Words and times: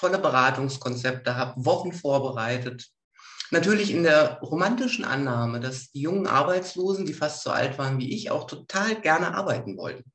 tolle 0.00 0.18
Beratungskonzepte, 0.18 1.36
habe 1.36 1.64
Wochen 1.64 1.92
vorbereitet. 1.92 2.88
Natürlich 3.50 3.90
in 3.90 4.04
der 4.04 4.38
romantischen 4.40 5.04
Annahme, 5.04 5.60
dass 5.60 5.90
die 5.90 6.00
jungen 6.00 6.26
Arbeitslosen, 6.26 7.04
die 7.04 7.14
fast 7.14 7.42
so 7.42 7.50
alt 7.50 7.78
waren 7.78 7.98
wie 7.98 8.14
ich, 8.14 8.30
auch 8.30 8.46
total 8.46 9.00
gerne 9.00 9.34
arbeiten 9.34 9.76
wollten. 9.76 10.10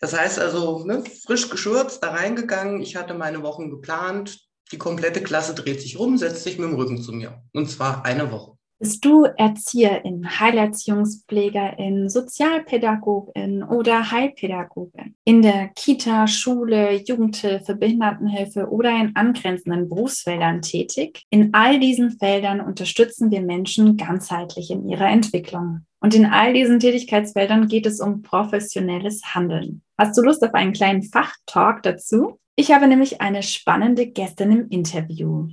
Das 0.00 0.16
heißt 0.16 0.38
also, 0.38 0.84
ne, 0.84 1.02
frisch 1.26 1.50
geschürzt, 1.50 2.02
da 2.02 2.10
reingegangen. 2.10 2.80
Ich 2.80 2.96
hatte 2.96 3.14
meine 3.14 3.42
Wochen 3.42 3.70
geplant. 3.70 4.38
Die 4.72 4.78
komplette 4.78 5.22
Klasse 5.22 5.54
dreht 5.54 5.80
sich 5.80 5.98
rum, 5.98 6.16
setzt 6.16 6.44
sich 6.44 6.58
mit 6.58 6.70
dem 6.70 6.76
Rücken 6.76 7.02
zu 7.02 7.12
mir. 7.12 7.42
Und 7.52 7.70
zwar 7.70 8.04
eine 8.04 8.30
Woche. 8.30 8.56
Bist 8.82 9.04
du 9.04 9.24
Erzieherin, 9.24 10.40
Heilerziehungspflegerin, 10.40 12.08
Sozialpädagogin 12.08 13.62
oder 13.62 14.10
Heilpädagogin? 14.10 15.16
In 15.24 15.42
der 15.42 15.68
Kita, 15.76 16.26
Schule, 16.26 16.94
Jugendhilfe, 16.94 17.76
Behindertenhilfe 17.76 18.70
oder 18.70 18.98
in 18.98 19.14
angrenzenden 19.16 19.90
Berufsfeldern 19.90 20.62
tätig? 20.62 21.24
In 21.28 21.52
all 21.52 21.78
diesen 21.78 22.12
Feldern 22.12 22.62
unterstützen 22.62 23.30
wir 23.30 23.42
Menschen 23.42 23.98
ganzheitlich 23.98 24.70
in 24.70 24.88
ihrer 24.88 25.10
Entwicklung. 25.10 25.84
Und 26.00 26.14
in 26.14 26.24
all 26.24 26.54
diesen 26.54 26.80
Tätigkeitsfeldern 26.80 27.68
geht 27.68 27.84
es 27.84 28.00
um 28.00 28.22
professionelles 28.22 29.34
Handeln. 29.34 29.82
Hast 29.98 30.16
du 30.16 30.22
Lust 30.22 30.42
auf 30.42 30.54
einen 30.54 30.72
kleinen 30.72 31.02
Fachtalk 31.02 31.82
dazu? 31.82 32.38
Ich 32.56 32.72
habe 32.72 32.88
nämlich 32.88 33.20
eine 33.20 33.42
spannende 33.42 34.06
Gästin 34.06 34.52
im 34.52 34.68
Interview. 34.70 35.48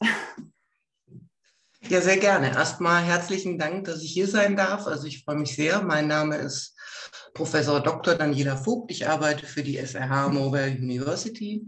Ja, 1.88 2.00
sehr 2.00 2.16
gerne. 2.16 2.48
Erstmal 2.48 3.02
herzlichen 3.02 3.58
Dank, 3.58 3.84
dass 3.84 4.02
ich 4.02 4.12
hier 4.12 4.26
sein 4.26 4.56
darf. 4.56 4.86
Also 4.86 5.06
ich 5.06 5.22
freue 5.22 5.36
mich 5.36 5.54
sehr. 5.54 5.82
Mein 5.82 6.08
Name 6.08 6.36
ist 6.36 6.74
Professor 7.34 7.80
Dr. 7.80 8.14
Daniela 8.14 8.56
Vogt. 8.56 8.90
Ich 8.92 9.08
arbeite 9.08 9.44
für 9.44 9.64
die 9.64 9.76
SRH 9.76 10.28
Mobile 10.28 10.70
University. 10.70 11.66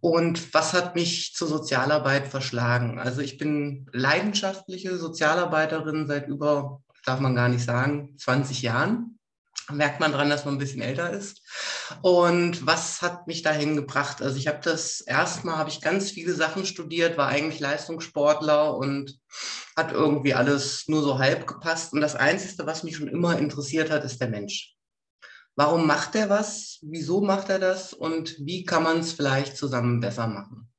Und 0.00 0.52
was 0.52 0.74
hat 0.74 0.96
mich 0.96 1.34
zur 1.34 1.48
Sozialarbeit 1.48 2.26
verschlagen? 2.26 2.98
Also 2.98 3.20
ich 3.20 3.38
bin 3.38 3.86
leidenschaftliche 3.92 4.98
Sozialarbeiterin 4.98 6.06
seit 6.06 6.28
über, 6.28 6.82
darf 7.04 7.20
man 7.20 7.34
gar 7.34 7.48
nicht 7.48 7.64
sagen, 7.64 8.16
20 8.18 8.62
Jahren 8.62 9.18
merkt 9.70 10.00
man 10.00 10.12
dran, 10.12 10.30
dass 10.30 10.44
man 10.44 10.54
ein 10.54 10.58
bisschen 10.58 10.80
älter 10.80 11.10
ist. 11.10 11.42
Und 12.02 12.66
was 12.66 13.02
hat 13.02 13.26
mich 13.26 13.42
dahin 13.42 13.76
gebracht? 13.76 14.22
Also 14.22 14.36
ich 14.36 14.48
habe 14.48 14.60
das 14.62 15.00
erstmal, 15.00 15.56
habe 15.56 15.70
ich 15.70 15.80
ganz 15.80 16.10
viele 16.10 16.32
Sachen 16.34 16.64
studiert, 16.64 17.18
war 17.18 17.28
eigentlich 17.28 17.60
Leistungssportler 17.60 18.76
und 18.76 19.18
hat 19.76 19.92
irgendwie 19.92 20.34
alles 20.34 20.88
nur 20.88 21.02
so 21.02 21.18
halb 21.18 21.46
gepasst. 21.46 21.92
Und 21.92 22.00
das 22.00 22.16
Einzige, 22.16 22.66
was 22.66 22.82
mich 22.82 22.96
schon 22.96 23.08
immer 23.08 23.38
interessiert 23.38 23.90
hat, 23.90 24.04
ist 24.04 24.20
der 24.20 24.28
Mensch. 24.28 24.77
Warum 25.58 25.88
macht 25.88 26.14
er 26.14 26.30
was? 26.30 26.78
Wieso 26.82 27.20
macht 27.20 27.48
er 27.48 27.58
das? 27.58 27.92
Und 27.92 28.36
wie 28.38 28.64
kann 28.64 28.84
man 28.84 29.00
es 29.00 29.10
vielleicht 29.10 29.56
zusammen 29.56 29.98
besser 29.98 30.28
machen? 30.28 30.70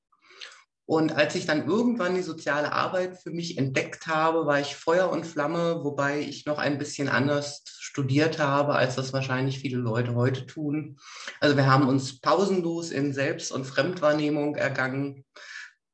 Und 0.85 1.11
als 1.17 1.35
ich 1.35 1.45
dann 1.45 1.67
irgendwann 1.67 2.15
die 2.15 2.21
soziale 2.21 2.71
Arbeit 2.71 3.17
für 3.17 3.29
mich 3.29 3.57
entdeckt 3.57 4.07
habe, 4.07 4.45
war 4.45 4.61
ich 4.61 4.77
Feuer 4.77 5.11
und 5.11 5.27
Flamme, 5.27 5.83
wobei 5.83 6.21
ich 6.21 6.45
noch 6.45 6.59
ein 6.59 6.77
bisschen 6.77 7.09
anders 7.09 7.61
studiert 7.67 8.39
habe, 8.39 8.73
als 8.75 8.95
das 8.95 9.11
wahrscheinlich 9.11 9.59
viele 9.59 9.79
Leute 9.79 10.15
heute 10.15 10.45
tun. 10.45 10.97
Also 11.41 11.57
wir 11.57 11.65
haben 11.65 11.89
uns 11.89 12.21
pausenlos 12.21 12.91
in 12.91 13.11
Selbst- 13.11 13.51
und 13.51 13.65
Fremdwahrnehmung 13.65 14.55
ergangen 14.55 15.25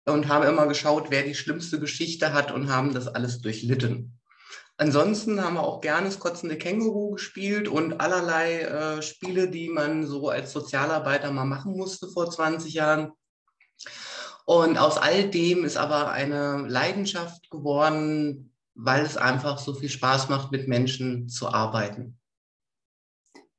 und 0.06 0.28
haben 0.28 0.47
immer 0.47 0.67
geschaut, 0.67 1.07
wer 1.09 1.23
die 1.23 1.34
schlimmste 1.34 1.79
Geschichte 1.79 2.34
hat 2.34 2.52
und 2.52 2.69
haben 2.69 2.94
das 2.94 3.07
alles 3.07 3.41
durchlitten. 3.41 4.19
Ansonsten 4.78 5.41
haben 5.41 5.53
wir 5.53 5.63
auch 5.63 5.80
gerne 5.80 6.08
das 6.08 6.19
kotzende 6.19 6.58
Känguru 6.58 7.12
gespielt 7.12 7.69
und 7.69 8.02
allerlei 8.02 8.62
äh, 8.62 9.02
Spiele, 9.02 9.50
die 9.50 9.69
man 9.69 10.06
so 10.06 10.30
als 10.30 10.52
Sozialarbeiter 10.52 11.31
mal 11.31 11.46
machen 11.46 11.78
musste 11.78 12.09
vor 12.09 12.30
20 12.30 12.74
Jahren. 12.74 13.12
Und 14.46 14.78
aus 14.78 14.97
all 14.97 15.30
dem 15.30 15.64
ist 15.64 15.78
aber 15.78 16.12
eine 16.12 16.68
Leidenschaft 16.68 17.50
geworden, 17.50 18.53
weil 18.75 19.06
es 19.06 19.16
einfach 19.16 19.59
so 19.59 19.74
viel 19.74 19.90
Spaß 19.90 20.28
macht, 20.28 20.52
mit 20.52 20.68
Menschen 20.68 21.30
zu 21.30 21.47
arbeiten. 21.47 22.19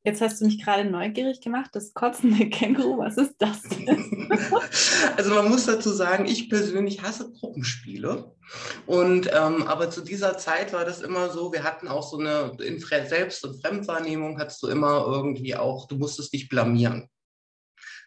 Jetzt 0.07 0.21
hast 0.21 0.41
du 0.41 0.45
mich 0.45 0.63
gerade 0.63 0.89
neugierig 0.89 1.41
gemacht, 1.41 1.71
das 1.73 1.93
kotzende 1.93 2.49
Känguru, 2.49 2.99
was 2.99 3.17
ist 3.17 3.35
das 3.39 3.61
denn? 3.63 4.29
also 5.17 5.35
man 5.35 5.49
muss 5.49 5.67
dazu 5.67 5.91
sagen, 5.91 6.27
ich 6.27 6.49
persönlich 6.49 7.03
hasse 7.03 7.33
Gruppenspiele. 7.33 8.33
Und 8.87 9.29
ähm, 9.33 9.67
aber 9.67 9.91
zu 9.91 10.03
dieser 10.03 10.39
Zeit 10.39 10.73
war 10.73 10.85
das 10.85 11.01
immer 11.01 11.31
so, 11.31 11.53
wir 11.53 11.65
hatten 11.65 11.89
auch 11.89 12.09
so 12.09 12.21
eine 12.21 12.57
in 12.61 12.79
Selbst- 12.79 13.45
und 13.45 13.61
Fremdwahrnehmung 13.61 14.39
hattest 14.39 14.63
du 14.63 14.69
immer 14.69 15.05
irgendwie 15.09 15.57
auch, 15.57 15.89
du 15.89 15.97
musstest 15.97 16.33
dich 16.33 16.49
blamieren. 16.49 17.09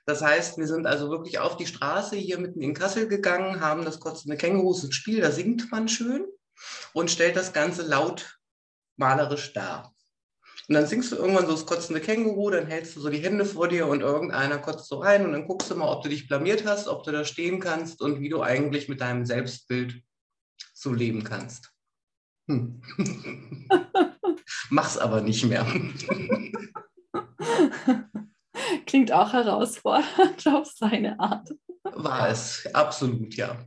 Das 0.06 0.22
heißt, 0.22 0.58
wir 0.58 0.68
sind 0.68 0.88
also 0.88 1.10
wirklich 1.10 1.40
auf 1.40 1.58
die 1.58 1.68
Straße 1.68 2.16
hier 2.16 2.40
mitten 2.40 2.62
in 2.62 2.74
Kassel 2.74 3.10
gegangen, 3.10 3.60
haben 3.60 3.84
das 3.84 4.00
kotzende 4.00 4.38
Kängurus 4.38 4.86
ins 4.86 4.96
Spiel, 4.96 5.20
da 5.20 5.32
singt 5.32 5.70
man 5.70 5.90
schön 5.90 6.26
und 6.94 7.12
stellt 7.12 7.36
das 7.36 7.52
Ganze 7.52 7.82
laut 7.82 8.40
malerisch 8.96 9.52
dar. 9.52 9.94
Und 10.70 10.76
dann 10.76 10.86
singst 10.86 11.12
du 11.12 11.16
irgendwann 11.16 11.48
so 11.48 11.54
das 11.54 11.66
kotzende 11.66 12.00
Känguru, 12.00 12.52
dann 12.52 12.68
hältst 12.68 12.96
du 12.96 13.00
so 13.02 13.10
die 13.10 13.18
Hände 13.18 13.44
vor 13.44 13.68
dir 13.68 13.88
und 13.88 14.02
irgendeiner 14.02 14.60
kotzt 14.60 14.88
so 14.88 15.00
rein 15.00 15.26
und 15.26 15.32
dann 15.32 15.48
guckst 15.48 15.72
du 15.72 15.76
mal, 15.76 15.92
ob 15.92 16.04
du 16.04 16.10
dich 16.10 16.28
blamiert 16.28 16.64
hast, 16.64 16.88
ob 16.88 17.04
du 17.04 17.12
da 17.12 17.26
stehen 17.26 17.60
kannst 17.60 18.04
und 18.04 18.20
wie 18.20 18.30
du 18.30 18.44
eigentlich 18.44 18.88
mit 18.88 19.02
deinem 19.02 19.26
Selbstbild 19.26 20.04
so 20.76 20.94
leben 20.94 21.24
kannst. 21.24 21.72
Hm. 22.48 22.84
Mach's 24.70 25.00
aber 25.00 25.22
nicht 25.22 25.44
mehr. 25.44 25.66
Klingt 28.86 29.12
auch 29.12 29.34
herausfordernd 29.34 30.48
auf 30.50 30.68
seine 30.68 31.20
Art. 31.20 31.50
War 31.82 32.30
es, 32.30 32.70
absolut, 32.76 33.34
ja. 33.34 33.58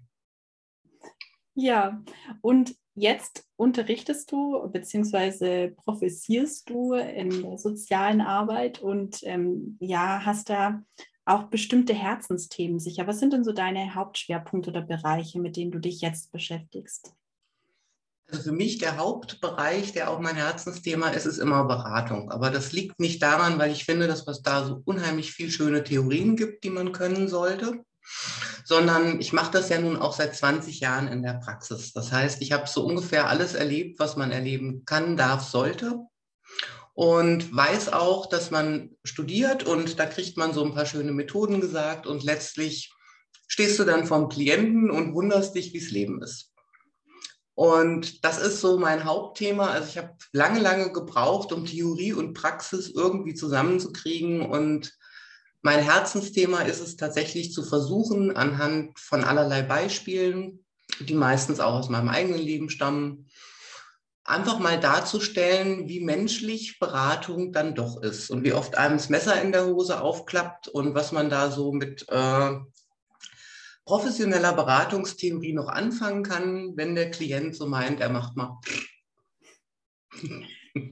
Ja, 1.54 2.02
und 2.40 2.75
jetzt 2.94 3.46
unterrichtest 3.56 4.31
du 4.32 4.69
bzw. 4.69 5.70
professierst 5.70 6.69
du 6.69 6.94
in 6.94 7.43
der 7.43 7.58
sozialen 7.58 8.20
Arbeit 8.20 8.81
und 8.81 9.20
ähm, 9.22 9.76
ja, 9.81 10.25
hast 10.25 10.50
da 10.50 10.82
auch 11.25 11.44
bestimmte 11.44 11.94
Herzensthemen 11.94 12.81
sicher. 12.81 13.06
Was 13.06 13.20
sind 13.20 13.32
denn 13.32 13.44
so 13.44 13.52
deine 13.52 13.94
Hauptschwerpunkte 13.94 14.70
oder 14.70 14.82
Bereiche, 14.82 15.40
mit 15.40 15.56
denen 15.56 15.70
du 15.70 15.78
dich 15.78 16.00
jetzt 16.00 16.32
beschäftigst? 16.32 17.14
Also 18.28 18.44
für 18.44 18.52
mich 18.52 18.78
der 18.78 18.96
Hauptbereich, 18.96 19.93
der 19.93 20.10
auch 20.10 20.19
mein 20.19 20.37
Herzensthema 20.37 21.08
ist, 21.08 21.26
ist 21.26 21.38
immer 21.38 21.64
Beratung. 21.64 22.31
Aber 22.31 22.50
das 22.50 22.72
liegt 22.72 22.99
nicht 22.99 23.22
daran, 23.22 23.58
weil 23.58 23.70
ich 23.70 23.84
finde, 23.84 24.06
dass 24.06 24.26
es 24.26 24.43
da 24.43 24.64
so 24.64 24.81
unheimlich 24.87 25.32
viel 25.32 25.50
schöne 25.50 25.84
Theorien 25.84 26.34
gibt, 26.34 26.64
die 26.64 26.70
man 26.70 26.93
können 26.93 27.28
sollte, 27.28 27.84
sondern 28.64 29.20
ich 29.20 29.32
mache 29.32 29.52
das 29.52 29.69
ja 29.69 29.81
nun 29.81 29.96
auch 29.96 30.12
seit 30.12 30.34
20 30.37 30.81
Jahren 30.81 31.08
in 31.08 31.22
der 31.22 31.34
Praxis. 31.34 31.93
Das 31.93 32.12
heißt, 32.12 32.43
ich 32.43 32.52
habe 32.52 32.66
so 32.66 32.84
ungefähr 32.84 33.28
alles 33.28 33.54
erlebt, 33.54 33.99
was 33.99 34.16
man 34.16 34.31
erleben 34.31 34.84
kann, 34.84 35.16
darf, 35.16 35.43
sollte. 35.49 36.00
und 36.94 37.54
weiß 37.54 37.93
auch, 37.93 38.26
dass 38.26 38.50
man 38.50 38.90
studiert 39.02 39.64
und 39.64 39.99
da 39.99 40.06
kriegt 40.06 40.37
man 40.37 40.52
so 40.52 40.62
ein 40.62 40.75
paar 40.75 40.84
schöne 40.87 41.12
Methoden 41.12 41.60
gesagt 41.60 42.06
und 42.06 42.22
letztlich 42.22 42.93
stehst 43.49 43.78
du 43.78 43.84
dann 43.84 44.06
vom 44.06 44.28
Klienten 44.28 44.90
und 44.90 45.14
wunderst 45.14 45.54
dich, 45.54 45.72
wie 45.72 45.78
es 45.78 45.90
Leben 45.90 46.22
ist. 46.22 46.52
Und 47.54 48.25
das 48.25 48.38
ist 48.38 48.60
so 48.60 48.78
mein 48.78 49.04
Hauptthema. 49.04 49.69
Also 49.69 49.88
ich 49.88 49.99
habe 49.99 50.14
lange, 50.32 50.60
lange 50.60 50.90
gebraucht, 50.93 51.52
um 51.52 51.66
Theorie 51.66 52.14
und 52.14 52.34
Praxis 52.34 52.90
irgendwie 52.94 53.34
zusammenzukriegen. 53.34 54.40
Und 54.40 54.96
mein 55.62 55.81
Herzensthema 55.81 56.62
ist 56.62 56.81
es 56.81 56.97
tatsächlich 56.97 57.53
zu 57.53 57.62
versuchen, 57.62 58.37
anhand 58.37 58.99
von 58.99 59.25
allerlei 59.25 59.62
Beispielen, 59.62 60.64
die 61.00 61.14
meistens 61.14 61.61
auch 61.61 61.75
aus 61.75 61.88
meinem 61.88 62.09
eigenen 62.09 62.41
Leben 62.41 62.69
stammen, 62.69 63.29
einfach 64.25 64.59
mal 64.59 64.79
darzustellen, 64.79 65.88
wie 65.88 66.00
menschlich 66.00 66.79
Beratung 66.79 67.53
dann 67.53 67.75
doch 67.75 68.00
ist 68.03 68.31
und 68.31 68.44
wie 68.44 68.53
oft 68.53 68.76
einem 68.76 68.97
das 68.97 69.09
Messer 69.09 69.41
in 69.41 69.53
der 69.53 69.67
Hose 69.67 70.00
aufklappt 70.00 70.69
und 70.69 70.94
was 70.94 71.12
man 71.12 71.31
da 71.31 71.50
so 71.50 71.73
mit 71.73 72.06
äh, 72.09 72.59
professioneller 73.85 74.53
Beratungstheorie 74.53 75.53
noch 75.53 75.69
anfangen 75.69 76.23
kann, 76.23 76.76
wenn 76.76 76.94
der 76.94 77.11
Klient 77.11 77.56
so 77.56 77.67
meint, 77.67 78.00
er 78.00 78.11
macht 78.11 78.37
mal. 78.37 78.61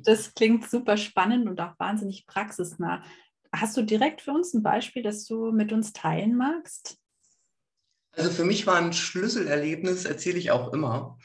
Das 0.04 0.34
klingt 0.34 0.68
super 0.68 0.96
spannend 0.96 1.48
und 1.48 1.60
auch 1.60 1.78
wahnsinnig 1.78 2.26
praxisnah. 2.26 3.02
Hast 3.52 3.76
du 3.76 3.82
direkt 3.82 4.22
für 4.22 4.32
uns 4.32 4.54
ein 4.54 4.62
Beispiel, 4.62 5.02
das 5.02 5.24
du 5.26 5.50
mit 5.50 5.72
uns 5.72 5.92
teilen 5.92 6.36
magst? 6.36 6.98
Also 8.12 8.30
für 8.30 8.44
mich 8.44 8.66
war 8.66 8.76
ein 8.76 8.92
Schlüsselerlebnis, 8.92 10.04
erzähle 10.04 10.38
ich 10.38 10.50
auch 10.50 10.72
immer 10.72 11.18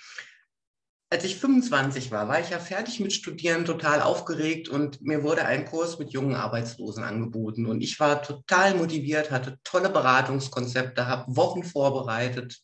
als 1.16 1.24
ich 1.24 1.38
25 1.38 2.12
war, 2.12 2.28
war 2.28 2.42
ich 2.42 2.50
ja 2.50 2.60
fertig 2.60 3.00
mit 3.00 3.14
Studieren, 3.14 3.64
total 3.64 4.02
aufgeregt 4.02 4.70
und 4.70 5.02
mir 5.02 5.24
wurde 5.24 5.46
ein 5.46 5.66
Kurs 5.66 6.00
mit 6.00 6.12
jungen 6.12 6.36
Arbeitslosen 6.36 7.04
angeboten. 7.04 7.68
Und 7.68 7.82
ich 7.82 8.00
war 8.00 8.22
total 8.22 8.76
motiviert, 8.76 9.32
hatte 9.32 9.58
tolle 9.64 9.90
Beratungskonzepte, 9.90 11.08
habe 11.08 11.36
Wochen 11.36 11.64
vorbereitet. 11.64 12.60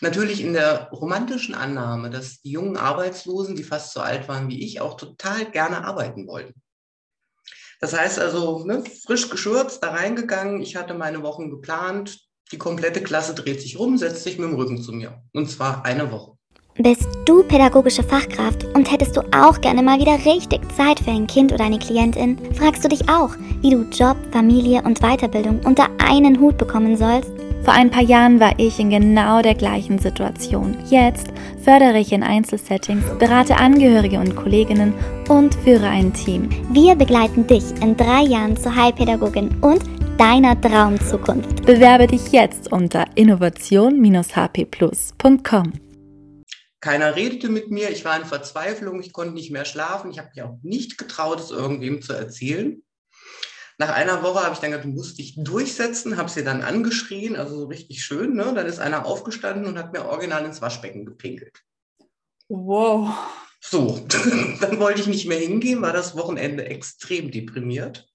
Natürlich 0.00 0.40
in 0.40 0.54
der 0.54 0.88
romantischen 0.90 1.54
Annahme, 1.54 2.10
dass 2.10 2.40
die 2.40 2.50
jungen 2.50 2.76
Arbeitslosen, 2.76 3.54
die 3.54 3.62
fast 3.62 3.92
so 3.92 4.00
alt 4.00 4.28
waren 4.28 4.48
wie 4.48 4.64
ich, 4.64 4.80
auch 4.80 4.96
total 4.96 5.48
gerne 5.50 5.84
arbeiten 5.84 6.26
wollten. 6.26 6.60
Das 7.84 7.92
heißt 7.92 8.18
also, 8.18 8.64
ne, 8.64 8.82
frisch 9.04 9.28
geschürzt, 9.28 9.82
da 9.82 9.90
reingegangen, 9.90 10.62
ich 10.62 10.74
hatte 10.74 10.94
meine 10.94 11.22
Wochen 11.22 11.50
geplant, 11.50 12.18
die 12.50 12.56
komplette 12.56 13.02
Klasse 13.02 13.34
dreht 13.34 13.60
sich 13.60 13.78
rum, 13.78 13.98
setzt 13.98 14.24
sich 14.24 14.38
mit 14.38 14.48
dem 14.48 14.56
Rücken 14.56 14.80
zu 14.80 14.90
mir. 14.92 15.22
Und 15.34 15.50
zwar 15.50 15.84
eine 15.84 16.10
Woche. 16.10 16.38
Bist 16.76 17.06
du 17.24 17.44
pädagogische 17.44 18.02
Fachkraft 18.02 18.64
und 18.74 18.90
hättest 18.90 19.16
du 19.16 19.20
auch 19.32 19.60
gerne 19.60 19.80
mal 19.80 20.00
wieder 20.00 20.18
richtig 20.24 20.60
Zeit 20.76 20.98
für 20.98 21.12
ein 21.12 21.28
Kind 21.28 21.52
oder 21.52 21.66
eine 21.66 21.78
Klientin? 21.78 22.36
Fragst 22.52 22.82
du 22.82 22.88
dich 22.88 23.08
auch, 23.08 23.30
wie 23.60 23.70
du 23.70 23.82
Job, 23.92 24.16
Familie 24.32 24.82
und 24.82 25.00
Weiterbildung 25.00 25.60
unter 25.64 25.86
einen 25.98 26.40
Hut 26.40 26.58
bekommen 26.58 26.96
sollst? 26.96 27.30
Vor 27.62 27.74
ein 27.74 27.92
paar 27.92 28.02
Jahren 28.02 28.40
war 28.40 28.58
ich 28.58 28.80
in 28.80 28.90
genau 28.90 29.40
der 29.40 29.54
gleichen 29.54 30.00
Situation. 30.00 30.76
Jetzt 30.86 31.28
fördere 31.62 32.00
ich 32.00 32.10
in 32.10 32.24
Einzelsettings, 32.24 33.04
berate 33.20 33.56
Angehörige 33.56 34.18
und 34.18 34.34
Kolleginnen 34.34 34.94
und 35.28 35.54
führe 35.54 35.86
ein 35.86 36.12
Team. 36.12 36.48
Wir 36.72 36.96
begleiten 36.96 37.46
dich 37.46 37.62
in 37.80 37.96
drei 37.96 38.22
Jahren 38.22 38.56
zur 38.56 38.74
Heilpädagogin 38.74 39.50
und 39.60 39.84
deiner 40.18 40.60
Traumzukunft. 40.60 41.64
Bewerbe 41.64 42.08
dich 42.08 42.32
jetzt 42.32 42.72
unter 42.72 43.04
innovation-hpplus.com. 43.14 45.83
Keiner 46.84 47.16
redete 47.16 47.48
mit 47.48 47.70
mir, 47.70 47.88
ich 47.88 48.04
war 48.04 48.14
in 48.14 48.26
Verzweiflung, 48.26 49.00
ich 49.00 49.14
konnte 49.14 49.32
nicht 49.32 49.50
mehr 49.50 49.64
schlafen, 49.64 50.10
ich 50.10 50.18
habe 50.18 50.28
mich 50.34 50.42
auch 50.42 50.58
nicht 50.60 50.98
getraut, 50.98 51.40
es 51.40 51.50
irgendwem 51.50 52.02
zu 52.02 52.12
erzählen. 52.12 52.82
Nach 53.78 53.88
einer 53.88 54.22
Woche 54.22 54.44
habe 54.44 54.52
ich 54.52 54.58
dann 54.58 54.68
gesagt, 54.68 54.84
du 54.84 54.90
musst 54.90 55.16
dich 55.16 55.34
durchsetzen, 55.42 56.18
habe 56.18 56.28
sie 56.28 56.44
dann 56.44 56.60
angeschrien, 56.60 57.36
also 57.36 57.56
so 57.56 57.64
richtig 57.68 58.04
schön. 58.04 58.34
Ne? 58.34 58.52
Dann 58.54 58.66
ist 58.66 58.80
einer 58.80 59.06
aufgestanden 59.06 59.64
und 59.64 59.78
hat 59.78 59.94
mir 59.94 60.04
original 60.04 60.44
ins 60.44 60.60
Waschbecken 60.60 61.06
gepinkelt. 61.06 61.58
Wow. 62.48 63.16
So, 63.62 64.06
dann 64.60 64.78
wollte 64.78 65.00
ich 65.00 65.06
nicht 65.06 65.26
mehr 65.26 65.38
hingehen, 65.38 65.80
war 65.80 65.94
das 65.94 66.18
Wochenende 66.18 66.66
extrem 66.66 67.30
deprimiert. 67.30 68.06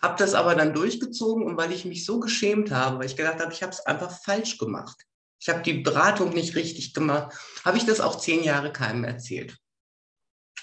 Habe 0.00 0.16
das 0.16 0.32
aber 0.32 0.54
dann 0.54 0.72
durchgezogen 0.72 1.44
und 1.44 1.58
weil 1.58 1.70
ich 1.70 1.84
mich 1.84 2.06
so 2.06 2.18
geschämt 2.18 2.70
habe, 2.70 3.00
weil 3.00 3.06
ich 3.06 3.16
gedacht 3.16 3.40
habe, 3.40 3.52
ich 3.52 3.62
habe 3.62 3.72
es 3.72 3.84
einfach 3.84 4.10
falsch 4.24 4.56
gemacht 4.56 5.04
ich 5.40 5.48
habe 5.48 5.62
die 5.62 5.74
Beratung 5.74 6.30
nicht 6.30 6.54
richtig 6.54 6.94
gemacht, 6.94 7.34
habe 7.64 7.76
ich 7.76 7.84
das 7.84 8.00
auch 8.00 8.18
zehn 8.18 8.42
Jahre 8.42 8.72
keinem 8.72 9.04
erzählt. 9.04 9.56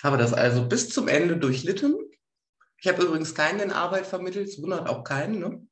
Habe 0.03 0.17
das 0.17 0.33
also 0.33 0.67
bis 0.67 0.89
zum 0.89 1.07
Ende 1.07 1.37
durchlitten. 1.37 1.95
Ich 2.77 2.87
habe 2.87 3.03
übrigens 3.03 3.35
keinen 3.35 3.59
in 3.59 3.71
Arbeit 3.71 4.07
vermittelt, 4.07 4.47
es 4.47 4.61
wundert 4.61 4.89
auch 4.89 5.03
keinen. 5.03 5.39
Ne? 5.39 5.67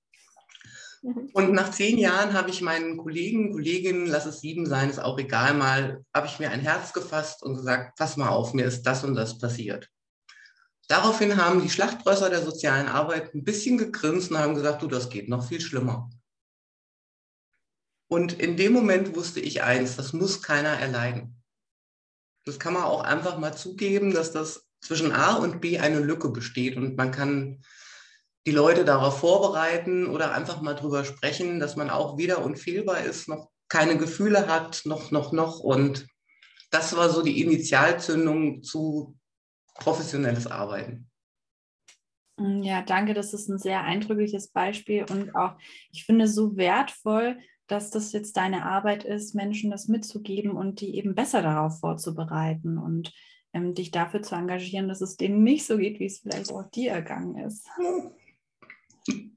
Mhm. 1.01 1.30
Und 1.34 1.54
nach 1.54 1.72
zehn 1.72 1.98
Jahren 1.98 2.34
habe 2.34 2.50
ich 2.50 2.62
meinen 2.62 2.98
Kollegen, 2.98 3.51
Kolleginnen, 3.51 4.06
lass 4.06 4.25
es 4.25 4.42
sieben 4.42 4.66
sein, 4.66 4.90
ist 4.90 5.00
auch 5.00 5.18
egal, 5.18 5.54
mal 5.54 6.06
habe 6.13 6.28
ich 6.28 6.40
mir 6.40 6.52
ein 6.52 6.60
Herz 6.60 6.94
gefasst 6.94 7.42
und 7.42 7.56
gesagt, 7.56 7.98
pass 7.98 8.18
mal 8.18 8.30
auf, 8.30 8.54
mir 8.54 8.66
ist 8.66 8.84
das 8.84 9.04
und 9.04 9.16
das 9.16 9.40
passiert. 9.40 9.90
Daraufhin 10.88 11.38
haben 11.38 11.62
die 11.62 11.69
Schlachtrösser 11.69 12.30
der 12.30 12.42
sozialen 12.44 12.88
Arbeit 12.88 13.34
ein 13.34 13.44
bisschen 13.44 13.78
gegrinst 13.78 14.31
und 14.31 14.40
haben 14.40 14.56
gesagt, 14.56 14.81
du, 14.81 14.88
das 14.88 15.10
geht 15.10 15.30
noch 15.30 15.48
viel 15.48 15.62
schlimmer. 15.62 16.10
Und 18.10 18.34
in 18.34 18.58
dem 18.58 18.74
Moment 18.74 19.16
wusste 19.16 19.40
ich 19.40 19.62
eins, 19.62 19.96
das 19.96 20.14
muss 20.14 20.42
keiner 20.42 20.70
erleiden. 20.70 21.42
Das 22.46 22.60
kann 22.60 22.74
man 22.74 22.84
auch 22.84 23.04
einfach 23.04 23.38
mal 23.38 23.56
zugeben, 23.56 24.14
dass 24.14 24.32
das 24.32 24.66
zwischen 24.82 25.12
A 25.12 25.36
und 25.36 25.62
B 25.62 25.78
eine 25.78 26.00
Lücke 26.00 26.30
besteht 26.30 26.76
und 26.76 26.98
man 26.98 27.12
kann 27.12 27.62
die 28.48 28.52
Leute 28.52 28.86
darauf 28.86 29.20
vorbereiten 29.20 30.08
oder 30.08 30.34
einfach 30.34 30.62
mal 30.62 30.74
drüber 30.74 31.06
sprechen, 31.06 31.60
dass 31.60 31.76
man 31.76 31.90
auch 31.90 32.18
wieder 32.18 32.44
unfehlbar 32.44 33.04
ist, 33.04 33.28
noch 33.28 33.52
keine 33.68 33.98
Gefühle 33.98 34.48
hat, 34.48 34.82
noch, 34.86 35.12
noch, 35.12 35.32
noch. 35.32 35.60
Und 35.60 36.08
das 36.72 36.96
war 36.96 37.10
so 37.10 37.22
die 37.22 37.42
Initialzündung 37.42 38.64
zu 38.64 39.18
professionelles 39.76 40.48
Arbeiten. 40.48 41.10
Ja, 42.40 42.82
danke. 42.82 43.14
Das 43.14 43.34
ist 43.34 43.50
ein 43.50 43.60
sehr 43.60 43.84
eindrückliches 43.84 44.48
Beispiel 44.48 45.06
und 45.10 45.36
auch, 45.36 45.58
ich 45.92 46.06
finde, 46.06 46.28
so 46.28 46.56
wertvoll, 46.56 47.38
dass 47.69 47.92
das 47.92 48.12
jetzt 48.12 48.36
deine 48.36 48.66
Arbeit 48.66 49.04
ist, 49.04 49.36
Menschen 49.36 49.71
das 49.71 49.88
mitzugeben 49.88 50.51
und 50.51 50.81
die 50.81 50.95
eben 50.95 51.16
besser 51.16 51.42
darauf 51.42 51.80
vorzubereiten 51.80 52.77
und 52.77 53.13
ähm, 53.54 53.74
dich 53.74 53.92
dafür 53.92 54.21
zu 54.21 54.36
engagieren, 54.36 54.88
dass 54.88 55.01
es 55.01 55.18
denen 55.18 55.44
nicht 55.44 55.66
so 55.66 55.77
geht, 55.77 56.00
wie 56.00 56.06
es 56.06 56.19
vielleicht 56.19 56.51
auch 56.51 56.69
dir 56.69 56.92
ergangen 56.92 57.38
ist. 57.38 57.68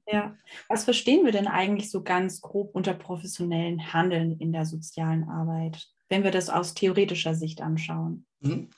Ja, 0.05 0.35
was 0.67 0.83
verstehen 0.83 1.25
wir 1.25 1.31
denn 1.31 1.47
eigentlich 1.47 1.89
so 1.89 2.03
ganz 2.03 2.41
grob 2.41 2.75
unter 2.75 2.93
professionellen 2.93 3.93
Handeln 3.93 4.37
in 4.37 4.51
der 4.51 4.65
sozialen 4.65 5.23
Arbeit, 5.23 5.87
wenn 6.09 6.23
wir 6.23 6.29
das 6.29 6.49
aus 6.49 6.75
theoretischer 6.75 7.33
Sicht 7.33 7.61
anschauen? 7.61 8.25
Mhm. 8.41 8.69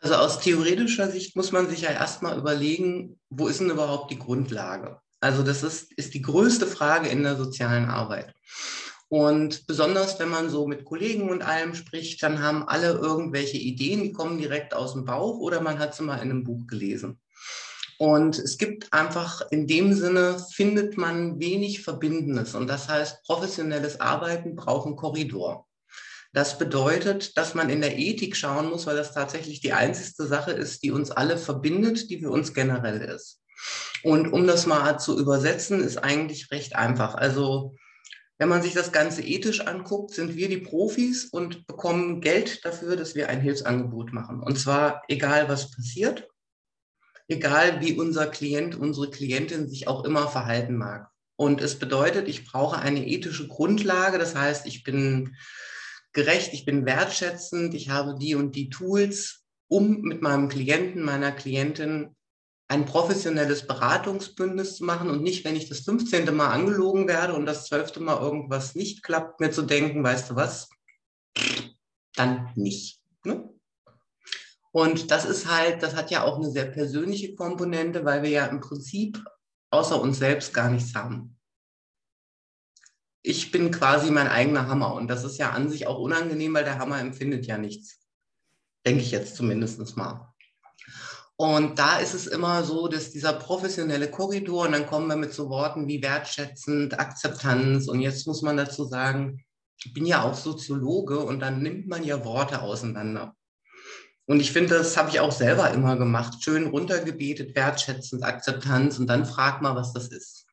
Also 0.00 0.16
aus 0.16 0.40
theoretischer 0.40 1.08
Sicht 1.08 1.36
muss 1.36 1.52
man 1.52 1.70
sich 1.70 1.82
ja 1.82 1.90
erstmal 1.90 2.36
überlegen, 2.36 3.18
wo 3.30 3.46
ist 3.46 3.60
denn 3.60 3.70
überhaupt 3.70 4.10
die 4.10 4.18
Grundlage? 4.18 5.00
Also 5.20 5.42
das 5.42 5.62
ist, 5.62 5.92
ist 5.94 6.14
die 6.14 6.22
größte 6.22 6.66
Frage 6.66 7.08
in 7.08 7.22
der 7.22 7.36
sozialen 7.36 7.86
Arbeit. 7.86 8.34
Und 9.08 9.66
besonders, 9.66 10.18
wenn 10.18 10.28
man 10.28 10.50
so 10.50 10.66
mit 10.66 10.84
Kollegen 10.84 11.30
und 11.30 11.42
allem 11.42 11.74
spricht, 11.74 12.22
dann 12.22 12.42
haben 12.42 12.66
alle 12.66 12.92
irgendwelche 12.92 13.56
Ideen, 13.56 14.02
die 14.02 14.12
kommen 14.12 14.38
direkt 14.38 14.74
aus 14.74 14.94
dem 14.94 15.04
Bauch 15.04 15.38
oder 15.38 15.60
man 15.60 15.78
hat 15.78 15.94
sie 15.94 16.02
mal 16.02 16.16
in 16.16 16.30
einem 16.30 16.44
Buch 16.44 16.66
gelesen. 16.66 17.20
Und 17.98 18.38
es 18.38 18.58
gibt 18.58 18.92
einfach 18.92 19.42
in 19.50 19.66
dem 19.66 19.94
Sinne, 19.94 20.44
findet 20.52 20.98
man 20.98 21.38
wenig 21.40 21.82
Verbindendes. 21.82 22.54
Und 22.54 22.66
das 22.66 22.88
heißt, 22.88 23.22
professionelles 23.24 24.00
Arbeiten 24.00 24.54
braucht 24.54 24.86
einen 24.86 24.96
Korridor. 24.96 25.66
Das 26.32 26.58
bedeutet, 26.58 27.38
dass 27.38 27.54
man 27.54 27.70
in 27.70 27.80
der 27.80 27.96
Ethik 27.96 28.36
schauen 28.36 28.68
muss, 28.68 28.86
weil 28.86 28.96
das 28.96 29.14
tatsächlich 29.14 29.60
die 29.60 29.72
einzigste 29.72 30.26
Sache 30.26 30.50
ist, 30.50 30.82
die 30.82 30.90
uns 30.90 31.10
alle 31.10 31.38
verbindet, 31.38 32.10
die 32.10 32.20
für 32.20 32.30
uns 32.30 32.52
generell 32.52 33.00
ist. 33.00 33.40
Und 34.02 34.30
um 34.32 34.46
das 34.46 34.66
mal 34.66 34.98
zu 34.98 35.18
übersetzen, 35.18 35.80
ist 35.82 35.96
eigentlich 35.96 36.50
recht 36.50 36.76
einfach. 36.76 37.14
Also 37.14 37.76
wenn 38.38 38.48
man 38.48 38.62
sich 38.62 38.74
das 38.74 38.92
Ganze 38.92 39.22
ethisch 39.22 39.60
anguckt, 39.60 40.12
sind 40.12 40.36
wir 40.36 40.48
die 40.48 40.58
Profis 40.58 41.24
und 41.24 41.66
bekommen 41.66 42.20
Geld 42.20 42.64
dafür, 42.64 42.96
dass 42.96 43.14
wir 43.14 43.28
ein 43.28 43.40
Hilfsangebot 43.40 44.12
machen. 44.12 44.42
Und 44.42 44.58
zwar 44.58 45.02
egal, 45.08 45.48
was 45.48 45.70
passiert, 45.70 46.28
egal 47.28 47.80
wie 47.80 47.94
unser 47.94 48.26
Klient, 48.26 48.76
unsere 48.76 49.10
Klientin 49.10 49.68
sich 49.68 49.88
auch 49.88 50.04
immer 50.04 50.28
verhalten 50.28 50.76
mag. 50.76 51.08
Und 51.36 51.60
es 51.60 51.78
bedeutet, 51.78 52.28
ich 52.28 52.46
brauche 52.46 52.78
eine 52.78 53.06
ethische 53.06 53.48
Grundlage. 53.48 54.18
Das 54.18 54.34
heißt, 54.34 54.66
ich 54.66 54.84
bin 54.84 55.36
gerecht, 56.12 56.52
ich 56.52 56.64
bin 56.64 56.86
wertschätzend, 56.86 57.74
ich 57.74 57.90
habe 57.90 58.16
die 58.18 58.34
und 58.34 58.54
die 58.54 58.70
Tools, 58.70 59.44
um 59.68 60.00
mit 60.02 60.22
meinem 60.22 60.48
Klienten, 60.48 61.02
meiner 61.02 61.32
Klientin 61.32 62.16
ein 62.68 62.84
professionelles 62.84 63.66
Beratungsbündnis 63.66 64.76
zu 64.76 64.84
machen 64.84 65.08
und 65.08 65.22
nicht, 65.22 65.44
wenn 65.44 65.56
ich 65.56 65.68
das 65.68 65.80
15. 65.80 66.34
Mal 66.34 66.50
angelogen 66.50 67.06
werde 67.06 67.34
und 67.34 67.46
das 67.46 67.66
12. 67.66 68.00
Mal 68.00 68.20
irgendwas 68.20 68.74
nicht 68.74 69.02
klappt, 69.02 69.40
mir 69.40 69.50
zu 69.50 69.62
denken, 69.62 70.02
weißt 70.02 70.30
du 70.30 70.36
was, 70.36 70.68
dann 72.14 72.50
nicht. 72.56 73.00
Ne? 73.24 73.48
Und 74.72 75.10
das 75.10 75.24
ist 75.24 75.50
halt, 75.50 75.82
das 75.82 75.94
hat 75.94 76.10
ja 76.10 76.24
auch 76.24 76.36
eine 76.36 76.50
sehr 76.50 76.66
persönliche 76.66 77.34
Komponente, 77.34 78.04
weil 78.04 78.22
wir 78.22 78.30
ja 78.30 78.46
im 78.46 78.60
Prinzip 78.60 79.24
außer 79.70 80.00
uns 80.00 80.18
selbst 80.18 80.52
gar 80.52 80.70
nichts 80.70 80.94
haben. 80.94 81.38
Ich 83.22 83.50
bin 83.50 83.70
quasi 83.70 84.10
mein 84.10 84.28
eigener 84.28 84.68
Hammer 84.68 84.94
und 84.94 85.08
das 85.08 85.24
ist 85.24 85.38
ja 85.38 85.50
an 85.50 85.68
sich 85.68 85.86
auch 85.86 85.98
unangenehm, 85.98 86.54
weil 86.54 86.64
der 86.64 86.78
Hammer 86.78 87.00
empfindet 87.00 87.46
ja 87.46 87.58
nichts. 87.58 88.00
Denke 88.84 89.02
ich 89.02 89.10
jetzt 89.10 89.34
zumindest 89.36 89.96
mal. 89.96 90.32
Und 91.38 91.78
da 91.78 91.98
ist 91.98 92.14
es 92.14 92.26
immer 92.26 92.64
so, 92.64 92.88
dass 92.88 93.10
dieser 93.10 93.34
professionelle 93.34 94.10
Korridor, 94.10 94.66
und 94.66 94.72
dann 94.72 94.86
kommen 94.86 95.06
wir 95.06 95.16
mit 95.16 95.34
so 95.34 95.50
Worten 95.50 95.86
wie 95.86 96.02
wertschätzend, 96.02 96.98
Akzeptanz, 96.98 97.88
und 97.88 98.00
jetzt 98.00 98.26
muss 98.26 98.40
man 98.40 98.56
dazu 98.56 98.84
sagen, 98.84 99.44
ich 99.84 99.92
bin 99.92 100.06
ja 100.06 100.22
auch 100.22 100.34
Soziologe 100.34 101.18
und 101.18 101.40
dann 101.40 101.62
nimmt 101.62 101.88
man 101.88 102.02
ja 102.04 102.24
Worte 102.24 102.62
auseinander. 102.62 103.36
Und 104.24 104.40
ich 104.40 104.50
finde, 104.50 104.78
das 104.78 104.96
habe 104.96 105.10
ich 105.10 105.20
auch 105.20 105.30
selber 105.30 105.70
immer 105.70 105.96
gemacht. 105.96 106.42
Schön 106.42 106.66
runtergebetet, 106.66 107.54
wertschätzend, 107.54 108.24
Akzeptanz 108.24 108.98
und 108.98 109.06
dann 109.06 109.26
frag 109.26 109.60
mal, 109.60 109.76
was 109.76 109.92
das 109.92 110.08
ist. 110.08 110.46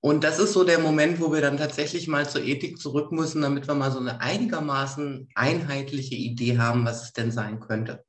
Und 0.00 0.24
das 0.24 0.38
ist 0.38 0.54
so 0.54 0.64
der 0.64 0.78
Moment, 0.78 1.20
wo 1.20 1.30
wir 1.30 1.42
dann 1.42 1.58
tatsächlich 1.58 2.08
mal 2.08 2.28
zur 2.28 2.42
Ethik 2.42 2.78
zurück 2.78 3.12
müssen, 3.12 3.42
damit 3.42 3.68
wir 3.68 3.74
mal 3.74 3.92
so 3.92 3.98
eine 3.98 4.20
einigermaßen 4.22 5.28
einheitliche 5.34 6.14
Idee 6.14 6.58
haben, 6.58 6.86
was 6.86 7.04
es 7.04 7.12
denn 7.12 7.30
sein 7.30 7.60
könnte. 7.60 8.02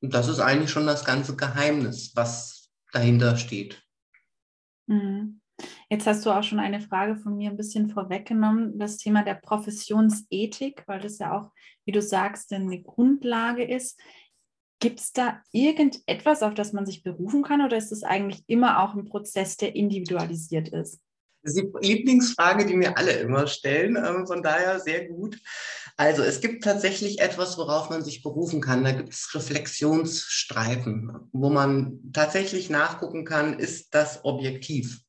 Und 0.00 0.14
das 0.14 0.28
ist 0.28 0.40
eigentlich 0.40 0.70
schon 0.70 0.86
das 0.86 1.04
ganze 1.04 1.36
Geheimnis, 1.36 2.12
was 2.14 2.70
dahinter 2.92 3.36
steht. 3.36 3.82
Mhm. 4.86 5.40
Jetzt 5.90 6.06
hast 6.06 6.24
du 6.24 6.30
auch 6.30 6.42
schon 6.42 6.60
eine 6.60 6.80
Frage 6.80 7.16
von 7.16 7.36
mir 7.36 7.50
ein 7.50 7.56
bisschen 7.56 7.90
vorweggenommen, 7.90 8.78
das 8.78 8.96
Thema 8.96 9.24
der 9.24 9.34
Professionsethik, 9.34 10.84
weil 10.86 11.00
das 11.00 11.18
ja 11.18 11.36
auch, 11.36 11.50
wie 11.84 11.92
du 11.92 12.00
sagst, 12.00 12.52
eine 12.52 12.80
Grundlage 12.82 13.64
ist. 13.64 14.00
Gibt 14.80 15.00
es 15.00 15.12
da 15.12 15.42
irgendetwas, 15.50 16.44
auf 16.44 16.54
das 16.54 16.72
man 16.72 16.86
sich 16.86 17.02
berufen 17.02 17.42
kann 17.42 17.62
oder 17.62 17.76
ist 17.76 17.90
es 17.90 18.04
eigentlich 18.04 18.44
immer 18.46 18.80
auch 18.80 18.94
ein 18.94 19.06
Prozess, 19.06 19.56
der 19.56 19.74
individualisiert 19.74 20.68
ist? 20.68 21.00
Das 21.42 21.54
ist 21.54 21.62
die 21.62 21.86
Lieblingsfrage, 21.94 22.66
die 22.66 22.74
mir 22.74 22.96
alle 22.96 23.12
immer 23.12 23.46
stellen. 23.46 23.96
Ähm, 23.96 24.26
von 24.26 24.42
daher 24.42 24.78
sehr 24.78 25.06
gut. 25.08 25.40
Also 25.98 26.22
es 26.22 26.40
gibt 26.40 26.62
tatsächlich 26.62 27.20
etwas, 27.20 27.58
worauf 27.58 27.90
man 27.90 28.04
sich 28.04 28.22
berufen 28.22 28.60
kann. 28.60 28.84
Da 28.84 28.92
gibt 28.92 29.12
es 29.12 29.34
Reflexionsstreifen, 29.34 31.28
wo 31.32 31.50
man 31.50 31.98
tatsächlich 32.12 32.70
nachgucken 32.70 33.24
kann, 33.24 33.58
ist 33.58 33.92
das 33.94 34.24
objektiv? 34.24 35.00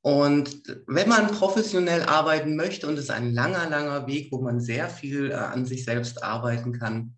Und 0.00 0.62
wenn 0.88 1.08
man 1.08 1.28
professionell 1.28 2.02
arbeiten 2.02 2.56
möchte, 2.56 2.88
und 2.88 2.94
es 2.94 3.04
ist 3.04 3.10
ein 3.10 3.32
langer, 3.32 3.70
langer 3.70 4.08
Weg, 4.08 4.32
wo 4.32 4.40
man 4.40 4.60
sehr 4.60 4.88
viel 4.88 5.30
äh, 5.30 5.34
an 5.34 5.64
sich 5.64 5.84
selbst 5.84 6.24
arbeiten 6.24 6.72
kann, 6.72 7.17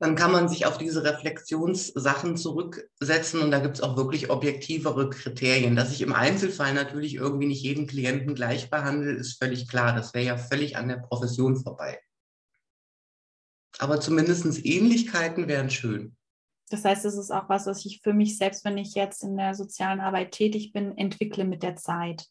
dann 0.00 0.14
kann 0.14 0.32
man 0.32 0.48
sich 0.48 0.64
auf 0.64 0.78
diese 0.78 1.04
Reflexionssachen 1.04 2.38
zurücksetzen 2.38 3.42
und 3.42 3.50
da 3.50 3.58
gibt 3.58 3.76
es 3.76 3.82
auch 3.82 3.98
wirklich 3.98 4.30
objektivere 4.30 5.10
Kriterien. 5.10 5.76
Dass 5.76 5.92
ich 5.92 6.00
im 6.00 6.14
Einzelfall 6.14 6.72
natürlich 6.72 7.16
irgendwie 7.16 7.46
nicht 7.46 7.62
jeden 7.62 7.86
Klienten 7.86 8.34
gleich 8.34 8.70
behandle, 8.70 9.12
ist 9.12 9.38
völlig 9.38 9.68
klar. 9.68 9.94
Das 9.94 10.14
wäre 10.14 10.24
ja 10.24 10.38
völlig 10.38 10.78
an 10.78 10.88
der 10.88 10.96
Profession 10.96 11.56
vorbei. 11.56 12.00
Aber 13.78 14.00
zumindest 14.00 14.64
Ähnlichkeiten 14.64 15.48
wären 15.48 15.68
schön. 15.68 16.16
Das 16.70 16.84
heißt, 16.84 17.04
es 17.04 17.18
ist 17.18 17.30
auch 17.30 17.50
was, 17.50 17.66
was 17.66 17.84
ich 17.84 18.00
für 18.02 18.14
mich 18.14 18.38
selbst, 18.38 18.64
wenn 18.64 18.78
ich 18.78 18.94
jetzt 18.94 19.22
in 19.22 19.36
der 19.36 19.54
sozialen 19.54 20.00
Arbeit 20.00 20.32
tätig 20.32 20.72
bin, 20.72 20.96
entwickle 20.96 21.44
mit 21.44 21.62
der 21.62 21.76
Zeit. 21.76 22.26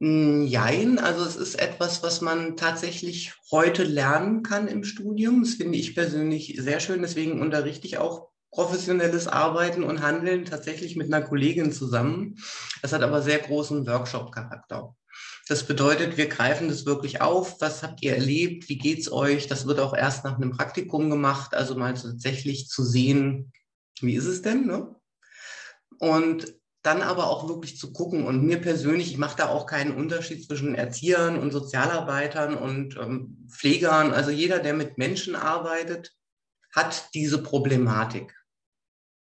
Jein, 0.00 0.98
also 0.98 1.24
es 1.24 1.36
ist 1.36 1.54
etwas, 1.54 2.02
was 2.02 2.20
man 2.20 2.56
tatsächlich 2.56 3.32
heute 3.50 3.84
lernen 3.84 4.42
kann 4.42 4.68
im 4.68 4.84
Studium. 4.84 5.44
Das 5.44 5.54
finde 5.54 5.78
ich 5.78 5.94
persönlich 5.94 6.56
sehr 6.58 6.80
schön. 6.80 7.02
Deswegen 7.02 7.40
unterrichte 7.40 7.86
ich 7.86 7.98
auch 7.98 8.28
professionelles 8.50 9.26
Arbeiten 9.26 9.82
und 9.82 10.02
Handeln 10.02 10.44
tatsächlich 10.44 10.96
mit 10.96 11.12
einer 11.12 11.24
Kollegin 11.24 11.72
zusammen. 11.72 12.36
Das 12.82 12.92
hat 12.92 13.02
aber 13.02 13.22
sehr 13.22 13.38
großen 13.38 13.86
Workshop-Charakter. 13.86 14.94
Das 15.48 15.64
bedeutet, 15.64 16.16
wir 16.16 16.28
greifen 16.28 16.68
das 16.68 16.86
wirklich 16.86 17.20
auf. 17.20 17.60
Was 17.60 17.82
habt 17.82 18.02
ihr 18.02 18.14
erlebt? 18.14 18.68
Wie 18.68 18.78
geht's 18.78 19.12
euch? 19.12 19.46
Das 19.46 19.66
wird 19.66 19.78
auch 19.78 19.94
erst 19.94 20.24
nach 20.24 20.36
einem 20.36 20.52
Praktikum 20.52 21.10
gemacht, 21.10 21.54
also 21.54 21.76
mal 21.76 21.94
tatsächlich 21.94 22.68
zu 22.68 22.82
sehen, 22.82 23.52
wie 24.00 24.14
ist 24.14 24.26
es 24.26 24.42
denn? 24.42 24.66
Ne? 24.66 24.94
Und 25.98 26.54
dann 26.84 27.00
aber 27.00 27.28
auch 27.28 27.48
wirklich 27.48 27.78
zu 27.78 27.92
gucken. 27.92 28.26
Und 28.26 28.44
mir 28.44 28.60
persönlich, 28.60 29.10
ich 29.10 29.18
mache 29.18 29.38
da 29.38 29.48
auch 29.48 29.66
keinen 29.66 29.96
Unterschied 29.96 30.46
zwischen 30.46 30.74
Erziehern 30.74 31.38
und 31.38 31.50
Sozialarbeitern 31.50 32.56
und 32.56 32.96
ähm, 32.98 33.48
Pflegern. 33.50 34.12
Also 34.12 34.30
jeder, 34.30 34.58
der 34.58 34.74
mit 34.74 34.98
Menschen 34.98 35.34
arbeitet, 35.34 36.12
hat 36.72 37.08
diese 37.14 37.42
Problematik. 37.42 38.36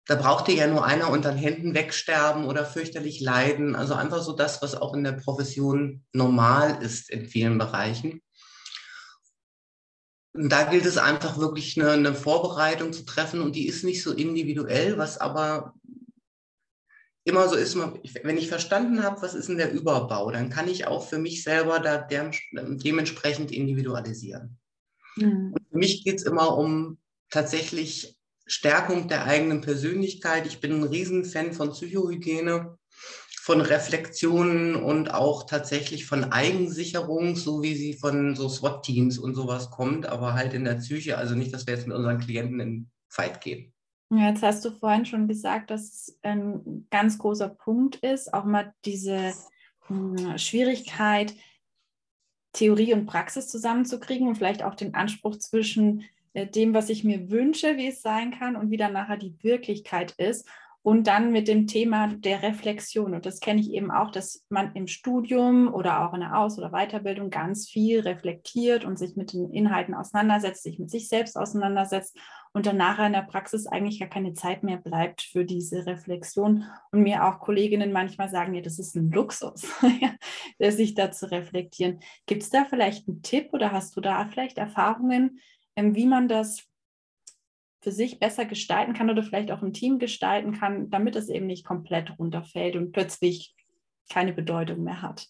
Da 0.05 0.15
braucht 0.15 0.47
dir 0.47 0.55
ja 0.55 0.67
nur 0.67 0.85
einer 0.85 1.09
unter 1.09 1.31
den 1.31 1.39
Händen 1.39 1.73
wegsterben 1.73 2.45
oder 2.45 2.65
fürchterlich 2.65 3.19
leiden. 3.19 3.75
Also 3.75 3.95
einfach 3.95 4.21
so 4.21 4.33
das, 4.33 4.61
was 4.61 4.75
auch 4.75 4.93
in 4.93 5.03
der 5.03 5.13
Profession 5.13 6.05
normal 6.13 6.83
ist 6.83 7.09
in 7.09 7.25
vielen 7.25 7.57
Bereichen. 7.57 8.21
Und 10.33 10.49
da 10.49 10.63
gilt 10.63 10.85
es 10.85 10.97
einfach 10.97 11.39
wirklich 11.39 11.79
eine, 11.79 11.91
eine 11.91 12.13
Vorbereitung 12.13 12.93
zu 12.93 13.03
treffen 13.03 13.41
und 13.41 13.55
die 13.55 13.67
ist 13.67 13.83
nicht 13.83 14.03
so 14.03 14.13
individuell, 14.13 14.99
was 14.99 15.17
aber 15.17 15.73
immer 17.25 17.47
so 17.47 17.55
ist, 17.55 17.77
wenn 17.77 18.37
ich 18.37 18.47
verstanden 18.47 19.03
habe, 19.03 19.21
was 19.21 19.33
ist 19.33 19.49
denn 19.49 19.57
der 19.57 19.71
Überbau, 19.71 20.31
dann 20.31 20.49
kann 20.49 20.67
ich 20.67 20.87
auch 20.87 21.07
für 21.07 21.19
mich 21.19 21.43
selber 21.43 21.79
da 21.79 21.97
dementsprechend 21.97 23.51
individualisieren. 23.51 24.57
Mhm. 25.15 25.53
Und 25.53 25.67
für 25.69 25.77
mich 25.77 26.03
geht 26.03 26.15
es 26.15 26.23
immer 26.23 26.57
um 26.57 26.97
tatsächlich 27.29 28.17
Stärkung 28.47 29.07
der 29.07 29.25
eigenen 29.25 29.61
Persönlichkeit. 29.61 30.47
Ich 30.47 30.59
bin 30.59 30.73
ein 30.73 30.83
Riesenfan 30.83 31.53
von 31.53 31.71
Psychohygiene, 31.71 32.77
von 33.43 33.61
Reflexionen 33.61 34.75
und 34.75 35.13
auch 35.13 35.45
tatsächlich 35.45 36.05
von 36.05 36.25
Eigensicherung, 36.25 37.35
so 37.35 37.61
wie 37.61 37.75
sie 37.75 37.93
von 37.93 38.35
so 38.35 38.49
SWAT-Teams 38.49 39.19
und 39.19 39.35
sowas 39.35 39.69
kommt, 39.69 40.07
aber 40.07 40.33
halt 40.33 40.53
in 40.53 40.63
der 40.63 40.75
Psyche. 40.75 41.17
Also 41.17 41.35
nicht, 41.35 41.53
dass 41.53 41.67
wir 41.67 41.75
jetzt 41.75 41.87
mit 41.87 41.95
unseren 41.95 42.19
Klienten 42.19 42.59
in 42.59 42.89
Fight 43.07 43.41
gehen. 43.41 43.73
Jetzt 44.11 44.41
hast 44.41 44.65
du 44.65 44.71
vorhin 44.71 45.05
schon 45.05 45.27
gesagt, 45.27 45.69
dass 45.69 45.83
es 45.83 46.19
ein 46.23 46.87
ganz 46.89 47.19
großer 47.19 47.49
Punkt 47.49 47.97
ist, 47.97 48.33
auch 48.33 48.43
mal 48.43 48.73
diese 48.83 49.33
hm, 49.87 50.37
Schwierigkeit, 50.37 51.35
Theorie 52.53 52.93
und 52.93 53.05
Praxis 53.05 53.47
zusammenzukriegen 53.47 54.27
und 54.27 54.35
vielleicht 54.35 54.63
auch 54.63 54.73
den 54.73 54.95
Anspruch 54.95 55.37
zwischen 55.37 56.03
äh, 56.33 56.47
dem, 56.47 56.73
was 56.73 56.89
ich 56.89 57.03
mir 57.03 57.29
wünsche, 57.29 57.77
wie 57.77 57.87
es 57.87 58.01
sein 58.01 58.31
kann 58.31 58.55
und 58.55 58.71
wie 58.71 58.77
dann 58.77 58.93
nachher 58.93 59.17
die 59.17 59.35
Wirklichkeit 59.43 60.11
ist. 60.13 60.47
Und 60.81 61.07
dann 61.07 61.31
mit 61.31 61.47
dem 61.47 61.67
Thema 61.67 62.07
der 62.07 62.41
Reflexion. 62.41 63.13
Und 63.13 63.25
das 63.25 63.41
kenne 63.41 63.59
ich 63.59 63.71
eben 63.73 63.91
auch, 63.91 64.11
dass 64.11 64.45
man 64.49 64.73
im 64.75 64.87
Studium 64.87 65.73
oder 65.73 66.07
auch 66.07 66.13
in 66.13 66.21
der 66.21 66.37
Aus- 66.37 66.57
oder 66.57 66.71
Weiterbildung 66.71 67.29
ganz 67.29 67.69
viel 67.69 67.99
reflektiert 67.99 68.85
und 68.85 68.97
sich 68.97 69.15
mit 69.17 69.33
den 69.33 69.51
Inhalten 69.51 69.93
auseinandersetzt, 69.93 70.63
sich 70.63 70.79
mit 70.79 70.89
sich 70.89 71.09
selbst 71.09 71.37
auseinandersetzt 71.37 72.17
und 72.53 72.65
dann 72.65 72.77
nachher 72.77 73.07
in 73.07 73.13
der 73.13 73.21
Praxis 73.21 73.67
eigentlich 73.67 73.99
gar 73.99 74.09
keine 74.09 74.33
Zeit 74.33 74.63
mehr 74.63 74.77
bleibt 74.77 75.21
für 75.21 75.45
diese 75.45 75.85
Reflexion. 75.85 76.65
Und 76.91 77.03
mir 77.03 77.25
auch 77.25 77.39
Kolleginnen 77.39 77.91
manchmal 77.91 78.29
sagen, 78.29 78.53
ja, 78.53 78.61
das 78.61 78.79
ist 78.79 78.95
ein 78.95 79.11
Luxus, 79.11 79.67
sich 80.59 80.95
da 80.95 81.11
zu 81.11 81.29
reflektieren. 81.29 81.99
Gibt 82.25 82.43
es 82.43 82.49
da 82.49 82.65
vielleicht 82.65 83.07
einen 83.07 83.21
Tipp 83.21 83.49
oder 83.53 83.71
hast 83.71 83.95
du 83.95 84.01
da 84.01 84.25
vielleicht 84.25 84.57
Erfahrungen, 84.57 85.39
ähm, 85.75 85.95
wie 85.95 86.07
man 86.07 86.27
das 86.27 86.68
für 87.81 87.91
sich 87.91 88.19
besser 88.19 88.45
gestalten 88.45 88.93
kann 88.93 89.09
oder 89.09 89.23
vielleicht 89.23 89.51
auch 89.51 89.61
im 89.61 89.73
Team 89.73 89.99
gestalten 89.99 90.53
kann, 90.53 90.89
damit 90.89 91.15
es 91.15 91.29
eben 91.29 91.47
nicht 91.47 91.65
komplett 91.65 92.17
runterfällt 92.19 92.75
und 92.75 92.91
plötzlich 92.91 93.55
keine 94.09 94.33
Bedeutung 94.33 94.83
mehr 94.83 95.01
hat? 95.01 95.27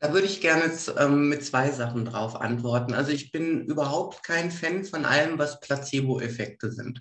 Da 0.00 0.12
würde 0.12 0.26
ich 0.26 0.40
gerne 0.40 0.70
ähm, 0.98 1.28
mit 1.28 1.44
zwei 1.44 1.70
Sachen 1.70 2.04
drauf 2.04 2.36
antworten. 2.40 2.94
Also 2.94 3.10
ich 3.10 3.32
bin 3.32 3.64
überhaupt 3.64 4.22
kein 4.22 4.50
Fan 4.50 4.84
von 4.84 5.04
allem, 5.04 5.38
was 5.38 5.60
Placebo-Effekte 5.60 6.70
sind. 6.70 7.00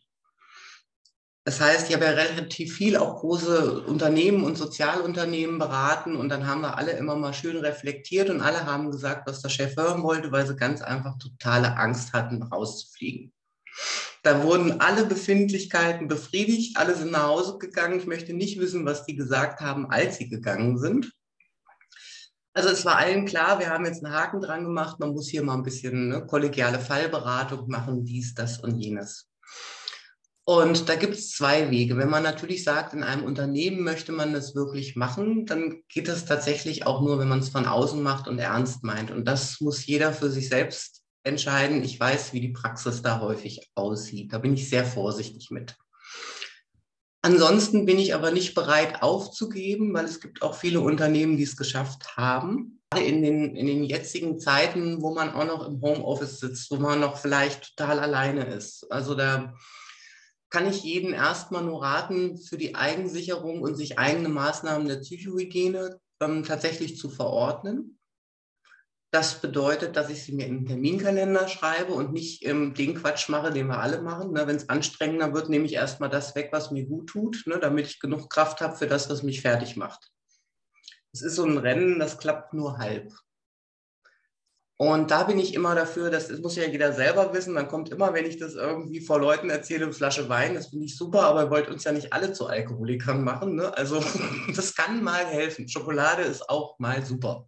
Das 1.44 1.62
heißt, 1.62 1.88
ich 1.88 1.96
habe 1.96 2.04
ja 2.04 2.12
relativ 2.12 2.76
viel 2.76 2.98
auch 2.98 3.22
große 3.22 3.84
Unternehmen 3.84 4.44
und 4.44 4.58
Sozialunternehmen 4.58 5.60
beraten 5.60 6.18
und 6.18 6.28
dann 6.28 6.46
haben 6.46 6.60
wir 6.60 6.78
alle 6.78 6.92
immer 6.92 7.16
mal 7.16 7.34
schön 7.34 7.56
reflektiert 7.56 8.30
und 8.30 8.42
alle 8.42 8.66
haben 8.66 8.92
gesagt, 8.92 9.30
was 9.30 9.42
der 9.42 9.50
Chef 9.50 9.78
hören 9.78 10.04
wollte, 10.04 10.32
weil 10.34 10.46
sie 10.46 10.58
ganz 10.58 10.82
einfach 10.82 11.18
totale 11.18 11.78
Angst 11.78 12.12
hatten, 12.12 12.44
rauszufliegen. 12.44 13.32
Da 14.24 14.43
wurden 14.43 14.81
alle 14.81 15.05
Befindlichkeiten 15.05 16.07
befriedigt, 16.07 16.77
alle 16.77 16.96
sind 16.96 17.12
nach 17.12 17.27
Hause 17.27 17.57
gegangen. 17.60 18.00
Ich 18.00 18.07
möchte 18.07 18.34
nicht 18.34 18.60
wissen, 18.60 18.86
was 18.86 19.05
die 19.05 19.15
gesagt 19.15 19.62
haben, 19.62 19.89
als 19.89 20.17
sie 20.17 20.27
gegangen 20.27 20.77
sind. 20.77 21.13
Also 22.53 22.69
es 22.69 22.86
war 22.86 22.98
allen 22.98 23.25
klar, 23.25 23.60
wir 23.60 23.69
haben 23.69 23.86
jetzt 23.86 24.03
einen 24.03 24.15
Haken 24.15 24.41
dran 24.41 24.63
gemacht, 24.63 25.00
man 25.00 25.12
muss 25.12 25.29
hier 25.29 25.43
mal 25.43 25.53
ein 25.53 25.63
bisschen 25.63 26.10
ne, 26.10 26.25
kollegiale 26.25 26.79
Fallberatung 26.79 27.67
machen, 27.67 28.03
dies, 28.03 28.34
das 28.34 28.60
und 28.60 28.79
jenes. 28.79 29.29
Und 30.43 30.89
da 30.89 30.96
gibt 30.96 31.13
es 31.13 31.31
zwei 31.31 31.69
Wege. 31.69 31.98
Wenn 31.98 32.10
man 32.10 32.24
natürlich 32.24 32.63
sagt, 32.63 32.93
in 32.93 33.03
einem 33.03 33.25
Unternehmen 33.25 33.84
möchte 33.84 34.12
man 34.12 34.34
das 34.34 34.55
wirklich 34.55 34.96
machen, 34.96 35.46
dann 35.46 35.84
geht 35.88 36.07
das 36.07 36.25
tatsächlich 36.25 36.88
auch 36.88 37.01
nur, 37.01 37.19
wenn 37.19 37.27
man 37.27 37.39
es 37.39 37.50
von 37.50 37.65
außen 37.65 38.01
macht 38.01 38.27
und 38.27 38.39
ernst 38.39 38.84
meint. 38.84 39.12
Und 39.12 39.25
das 39.25 39.62
muss 39.62 39.86
jeder 39.86 40.12
für 40.12 40.31
sich 40.31 40.50
selbst 40.50 40.97
entscheiden. 41.27 41.84
Ich 41.84 42.00
weiß, 42.00 42.34
wie 42.34 42.41
die 42.41 42.53
Praxis 42.53 43.01
da 43.01 43.19
häufig 43.19 43.69
aussieht. 43.75 44.34
Da 44.34 44.39
bin 44.39 44.53
ich 44.53 44.69
sehr 44.69 44.86
vorsichtig 44.86 45.51
mit. 45.51 45.75
Ansonsten 47.22 47.86
bin 47.86 48.00
ich 48.00 48.13
aber 48.13 48.31
nicht 48.31 48.55
bereit 48.55 49.01
aufzugeben, 49.01 49.93
weil 49.93 50.05
es 50.05 50.22
gibt 50.22 50.41
auch 50.41 50.55
viele 50.55 50.81
Unternehmen, 50.81 51.38
die 51.38 51.43
es 51.43 51.57
geschafft 51.57 52.15
haben. 52.15 52.79
Gerade 52.89 53.05
in 53.05 53.22
den, 53.22 53.55
in 53.55 53.67
den 53.67 53.84
jetzigen 53.84 54.39
Zeiten, 54.39 55.01
wo 55.01 55.13
man 55.13 55.34
auch 55.34 55.46
noch 55.46 55.67
im 55.67 55.81
Homeoffice 55.81 56.39
sitzt, 56.39 56.72
wo 56.72 56.77
man 56.77 57.01
noch 57.01 57.17
vielleicht 57.17 57.75
total 57.75 58.00
alleine 58.00 58.46
ist. 58.46 58.89
Also 58.91 59.13
da 59.13 59.53
kann 60.50 60.69
ich 60.69 60.84
jeden 60.84 61.13
erstmal 61.13 61.63
nur 61.63 61.84
raten, 61.84 62.38
für 62.38 62.57
die 62.57 62.75
Eigensicherung 62.75 63.62
und 63.62 63.75
sich 63.75 64.00
eigene 64.00 64.29
Maßnahmen 64.29 64.88
der 64.88 64.98
Psychohygiene 64.98 66.00
ähm, 66.22 66.43
tatsächlich 66.43 66.98
zu 66.98 67.10
verordnen. 67.10 67.97
Das 69.12 69.40
bedeutet, 69.40 69.96
dass 69.96 70.10
ich 70.10 70.24
sie 70.24 70.34
mir 70.34 70.48
in 70.48 70.60
den 70.60 70.66
Terminkalender 70.66 71.48
schreibe 71.48 71.94
und 71.94 72.12
nicht 72.12 72.46
ähm, 72.46 72.74
den 72.74 72.96
Quatsch 72.96 73.30
mache, 73.30 73.52
den 73.52 73.68
wir 73.68 73.80
alle 73.80 74.02
machen. 74.02 74.34
Ne? 74.34 74.46
Wenn 74.48 74.58
es 74.58 74.68
anstrengender 74.68 75.34
wird, 75.34 75.48
nehme 75.48 75.66
ich 75.66 75.74
erstmal 75.74 76.10
das 76.10 76.36
weg, 76.36 76.50
was 76.52 76.72
mir 76.72 76.86
gut 76.86 77.08
tut, 77.10 77.44
ne? 77.46 77.58
damit 77.60 77.88
ich 77.88 78.00
genug 78.02 78.30
Kraft 78.30 78.60
habe 78.60 78.76
für 78.76 78.88
das, 78.88 79.10
was 79.10 79.24
mich 79.24 79.42
fertig 79.42 79.78
macht. 79.78 80.12
Es 81.14 81.22
ist 81.22 81.36
so 81.36 81.46
ein 81.46 81.58
Rennen, 81.58 82.00
das 82.00 82.18
klappt 82.18 82.54
nur 82.54 82.78
halb. 82.78 83.14
Und 84.80 85.10
da 85.10 85.24
bin 85.24 85.40
ich 85.40 85.56
immer 85.56 85.74
dafür, 85.74 86.12
das 86.12 86.30
muss 86.40 86.56
ja 86.56 86.66
jeder 86.66 86.94
selber 86.94 87.34
wissen. 87.34 87.56
Dann 87.56 87.68
kommt 87.68 87.90
immer, 87.90 88.14
wenn 88.14 88.28
ich 88.28 88.38
das 88.38 88.54
irgendwie 88.54 89.02
vor 89.02 89.20
Leuten 89.20 89.50
erzähle, 89.50 89.86
eine 89.86 89.94
Flasche 89.94 90.30
Wein, 90.30 90.54
das 90.54 90.68
finde 90.68 90.86
ich 90.86 90.96
super, 90.96 91.24
aber 91.24 91.46
ihr 91.46 91.50
wollt 91.50 91.68
uns 91.68 91.84
ja 91.84 91.92
nicht 91.92 92.14
alle 92.14 92.32
zu 92.34 92.46
Alkoholikern 92.46 93.24
machen. 93.24 93.56
Ne? 93.56 93.76
Also 93.76 94.04
das 94.56 94.76
kann 94.76 95.04
mal 95.04 95.26
helfen. 95.26 95.68
Schokolade 95.68 96.22
ist 96.22 96.48
auch 96.48 96.78
mal 96.78 97.04
super. 97.04 97.48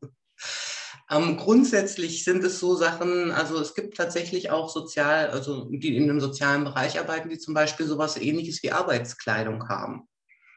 Ähm, 1.12 1.38
grundsätzlich 1.38 2.24
sind 2.24 2.44
es 2.44 2.60
so 2.60 2.76
Sachen, 2.76 3.32
also 3.32 3.60
es 3.60 3.74
gibt 3.74 3.98
tatsächlich 3.98 4.52
auch 4.52 4.70
sozial, 4.70 5.30
also 5.32 5.68
die 5.72 5.98
in 5.98 6.04
einem 6.04 6.20
sozialen 6.20 6.64
Bereich 6.64 7.00
arbeiten, 7.00 7.30
die 7.30 7.40
zum 7.40 7.56
Beispiel 7.56 7.88
sowas 7.88 8.18
ähnliches 8.18 8.62
wie 8.62 8.72
Arbeitskleidung 8.72 9.68
haben. 9.70 10.08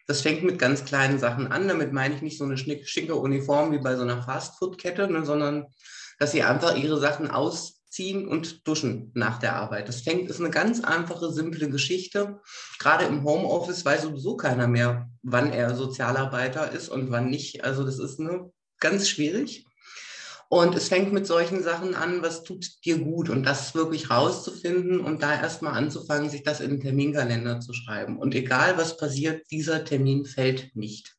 Das 0.07 0.21
fängt 0.21 0.43
mit 0.43 0.59
ganz 0.59 0.85
kleinen 0.85 1.19
Sachen 1.19 1.51
an. 1.53 1.69
Damit 1.69 1.93
meine 1.93 2.15
ich 2.15 2.23
nicht 2.23 2.37
so 2.39 2.45
eine 2.45 2.59
schicke 2.59 3.15
Uniform 3.15 3.73
wie 3.73 3.79
bei 3.79 3.97
so 3.97 4.03
einer 4.03 4.23
Fastfood-Kette, 4.23 5.11
ne, 5.11 5.25
sondern 5.25 5.67
dass 6.19 6.33
sie 6.33 6.43
einfach 6.43 6.77
ihre 6.77 7.01
Sachen 7.01 7.31
ausziehen 7.31 8.29
und 8.29 8.67
duschen 8.67 9.11
nach 9.15 9.39
der 9.39 9.57
Arbeit. 9.57 9.89
Das 9.89 10.03
fängt, 10.03 10.29
ist 10.29 10.41
eine 10.41 10.51
ganz 10.51 10.83
einfache, 10.83 11.33
simple 11.33 11.71
Geschichte. 11.71 12.41
Gerade 12.79 13.07
im 13.07 13.25
Homeoffice 13.25 13.85
weiß 13.85 14.03
sowieso 14.03 14.37
keiner 14.37 14.67
mehr, 14.67 15.09
wann 15.23 15.53
er 15.53 15.75
Sozialarbeiter 15.75 16.73
ist 16.73 16.89
und 16.89 17.11
wann 17.11 17.31
nicht. 17.31 17.65
Also 17.65 17.85
das 17.85 17.99
ist 17.99 18.19
ne, 18.19 18.53
ganz 18.81 19.09
schwierig. 19.09 19.67
Und 20.53 20.75
es 20.75 20.89
fängt 20.89 21.15
mit 21.15 21.27
solchen 21.27 21.63
Sachen 21.63 21.95
an, 21.95 22.21
was 22.21 22.43
tut 22.43 22.85
dir 22.85 22.99
gut 22.99 23.31
und 23.31 23.43
das 23.45 23.75
wirklich 23.75 24.11
rauszufinden 24.11 25.01
und 25.01 25.23
da 25.23 25.33
erstmal 25.33 25.73
anzufangen, 25.73 26.29
sich 26.29 26.43
das 26.43 26.61
in 26.61 26.73
den 26.73 26.81
Terminkalender 26.81 27.61
zu 27.61 27.73
schreiben. 27.73 28.19
Und 28.19 28.35
egal 28.35 28.77
was 28.77 28.99
passiert, 28.99 29.51
dieser 29.51 29.83
Termin 29.83 30.27
fällt 30.27 30.77
nicht. 30.77 31.17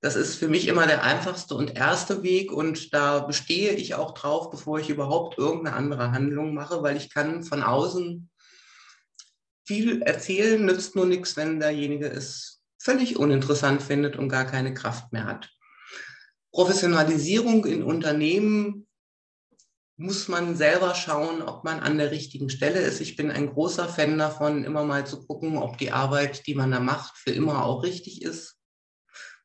Das 0.00 0.16
ist 0.16 0.36
für 0.36 0.48
mich 0.48 0.66
immer 0.66 0.86
der 0.86 1.02
einfachste 1.02 1.56
und 1.56 1.76
erste 1.76 2.22
Weg 2.22 2.52
und 2.52 2.94
da 2.94 3.18
bestehe 3.18 3.72
ich 3.72 3.94
auch 3.94 4.14
drauf, 4.14 4.48
bevor 4.48 4.78
ich 4.78 4.88
überhaupt 4.88 5.36
irgendeine 5.36 5.76
andere 5.76 6.10
Handlung 6.10 6.54
mache, 6.54 6.82
weil 6.82 6.96
ich 6.96 7.12
kann 7.12 7.44
von 7.44 7.62
außen 7.62 8.30
viel 9.66 10.00
erzählen, 10.00 10.64
nützt 10.64 10.96
nur 10.96 11.04
nichts, 11.04 11.36
wenn 11.36 11.60
derjenige 11.60 12.08
es 12.08 12.62
völlig 12.78 13.18
uninteressant 13.18 13.82
findet 13.82 14.16
und 14.16 14.30
gar 14.30 14.46
keine 14.46 14.72
Kraft 14.72 15.12
mehr 15.12 15.26
hat. 15.26 15.50
Professionalisierung 16.52 17.64
in 17.66 17.82
Unternehmen 17.82 18.86
muss 19.96 20.28
man 20.28 20.56
selber 20.56 20.94
schauen, 20.94 21.42
ob 21.42 21.64
man 21.64 21.80
an 21.80 21.98
der 21.98 22.12
richtigen 22.12 22.50
Stelle 22.50 22.80
ist. 22.80 23.00
Ich 23.00 23.16
bin 23.16 23.30
ein 23.30 23.52
großer 23.52 23.88
Fan 23.88 24.16
davon, 24.16 24.64
immer 24.64 24.84
mal 24.84 25.06
zu 25.06 25.26
gucken, 25.26 25.58
ob 25.58 25.76
die 25.76 25.90
Arbeit, 25.90 26.46
die 26.46 26.54
man 26.54 26.70
da 26.70 26.78
macht, 26.78 27.16
für 27.16 27.30
immer 27.30 27.64
auch 27.64 27.82
richtig 27.82 28.22
ist. 28.22 28.58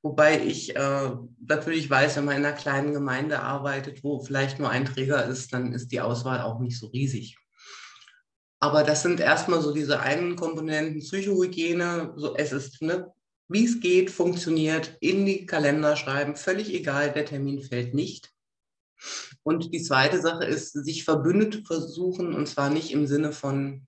Wobei 0.03 0.45
ich 0.45 0.75
äh, 0.75 1.11
natürlich 1.39 1.89
weiß, 1.89 2.17
wenn 2.17 2.25
man 2.25 2.37
in 2.37 2.45
einer 2.45 2.55
kleinen 2.55 2.93
Gemeinde 2.93 3.39
arbeitet, 3.39 4.03
wo 4.03 4.19
vielleicht 4.19 4.59
nur 4.59 4.69
ein 4.69 4.85
Träger 4.85 5.25
ist, 5.25 5.53
dann 5.53 5.73
ist 5.73 5.91
die 5.91 6.01
Auswahl 6.01 6.41
auch 6.41 6.59
nicht 6.59 6.77
so 6.77 6.87
riesig. 6.87 7.37
Aber 8.59 8.83
das 8.83 9.01
sind 9.01 9.19
erstmal 9.19 9.61
so 9.61 9.73
diese 9.73 10.01
einen 10.01 10.35
Komponenten 10.35 10.99
Psychohygiene. 10.99 12.13
So, 12.15 12.35
es 12.35 12.51
ist 12.51 12.81
ne, 12.81 13.11
wie 13.53 13.65
es 13.65 13.79
geht, 13.79 14.09
funktioniert, 14.09 14.97
in 14.99 15.25
die 15.25 15.45
Kalender 15.45 15.95
schreiben, 15.95 16.35
völlig 16.35 16.73
egal, 16.73 17.11
der 17.11 17.25
Termin 17.25 17.61
fällt 17.61 17.93
nicht. 17.93 18.31
Und 19.43 19.73
die 19.73 19.83
zweite 19.83 20.19
Sache 20.19 20.45
ist, 20.45 20.71
sich 20.71 21.03
Verbündete 21.03 21.61
versuchen, 21.63 22.33
und 22.33 22.47
zwar 22.47 22.71
nicht 22.71 22.91
im 22.91 23.05
Sinne 23.05 23.31
von, 23.31 23.85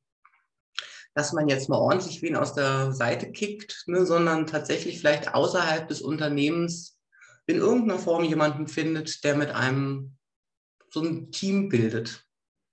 dass 1.16 1.34
man 1.34 1.48
jetzt 1.48 1.68
mal 1.68 1.78
ordentlich 1.78 2.22
wen 2.22 2.36
aus 2.36 2.54
der 2.54 2.92
Seite 2.92 3.32
kickt, 3.32 3.84
ne, 3.88 4.06
sondern 4.06 4.46
tatsächlich 4.46 5.00
vielleicht 5.00 5.34
außerhalb 5.34 5.88
des 5.88 6.02
Unternehmens 6.02 7.00
in 7.48 7.58
irgendeiner 7.58 8.00
Form 8.00 8.24
jemanden 8.24 8.68
findet, 8.68 9.24
der 9.24 9.36
mit 9.36 9.50
einem 9.50 10.18
so 10.92 11.02
ein 11.02 11.32
Team 11.32 11.70
bildet, 11.70 12.24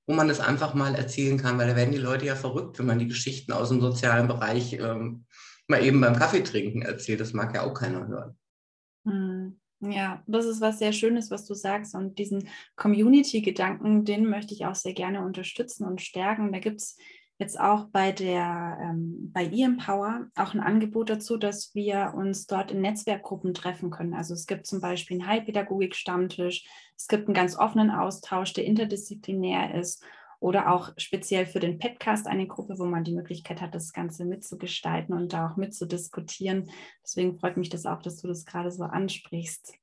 wo 0.07 0.15
man 0.15 0.29
es 0.29 0.41
einfach 0.41 0.75
mal 0.75 0.95
erzählen 0.95 1.39
kann, 1.39 1.57
weil 1.59 1.69
da 1.69 1.77
werden 1.77 1.93
die 1.93 1.99
Leute 1.99 2.27
ja 2.27 2.37
verrückt, 2.37 2.79
wenn 2.79 2.87
man 2.87 2.99
die 2.99 3.09
Geschichten 3.09 3.53
aus 3.53 3.71
dem 3.71 3.81
sozialen 3.81 4.29
Bereich 4.29 4.75
ähm, 4.75 5.25
mal 5.69 5.85
eben 5.85 6.01
beim 6.01 6.17
Kaffeetrinken 6.17 6.83
erzählt. 6.83 7.21
Das 7.21 7.33
mag 7.33 7.55
ja 7.55 7.63
auch 7.63 7.75
keiner 7.75 8.07
hören. 8.07 8.39
Hm. 9.07 9.59
Ja, 9.81 10.23
das 10.29 10.47
ist 10.47 10.61
was 10.61 10.79
sehr 10.79 10.93
Schönes, 10.93 11.31
was 11.33 11.45
du 11.45 11.55
sagst. 11.55 11.97
Und 11.97 12.19
diesen 12.19 12.49
Community-Gedanken, 12.77 14.05
den 14.05 14.27
möchte 14.27 14.55
ich 14.55 14.65
auch 14.65 14.77
sehr 14.77 14.93
gerne 14.93 15.25
unterstützen 15.25 15.85
und 15.85 16.01
stärken. 16.01 16.53
Da 16.53 16.61
gibt 16.61 16.81
es 16.81 16.97
jetzt 17.39 17.59
auch 17.59 17.87
bei 17.87 18.13
der 18.13 18.79
ähm, 18.81 19.33
bei 19.33 19.45
eEmpower 19.45 20.29
auch 20.37 20.55
ein 20.55 20.61
Angebot 20.61 21.11
dazu, 21.11 21.37
dass 21.37 21.75
wir 21.75 22.15
uns 22.17 22.47
dort 22.47 22.71
in 22.71 22.81
Netzwerkgruppen 22.81 23.55
treffen 23.55 23.91
können. 23.91 24.15
Also 24.15 24.35
es 24.35 24.47
gibt 24.47 24.67
zum 24.67 24.81
Beispiel 24.81 25.21
einen 25.21 25.29
Heilpädagogik-Stammtisch, 25.29 26.65
es 26.97 27.09
gibt 27.09 27.27
einen 27.27 27.35
ganz 27.35 27.57
offenen 27.57 27.91
Austausch, 27.91 28.53
der 28.53 28.65
interdisziplinär 28.65 29.75
ist 29.75 30.05
oder 30.43 30.73
auch 30.73 30.91
speziell 30.97 31.47
für 31.47 31.61
den 31.61 31.79
Podcast 31.79 32.27
eine 32.27 32.49
Gruppe, 32.49 32.75
wo 32.79 32.85
man 32.85 33.05
die 33.05 33.15
Möglichkeit 33.15 33.61
hat, 33.61 33.75
das 33.75 33.93
Ganze 33.93 34.25
mitzugestalten 34.25 35.15
und 35.15 35.33
da 35.33 35.49
auch 35.49 35.57
mitzudiskutieren. 35.57 36.69
Deswegen 37.05 37.39
freut 37.39 37.57
mich 37.57 37.69
das 37.69 37.87
auch, 37.87 38.03
dass 38.03 38.21
du 38.21 38.29
das 38.29 38.45
gerade 38.45 38.73
so 38.73 38.83
ansprichst. 38.83 39.75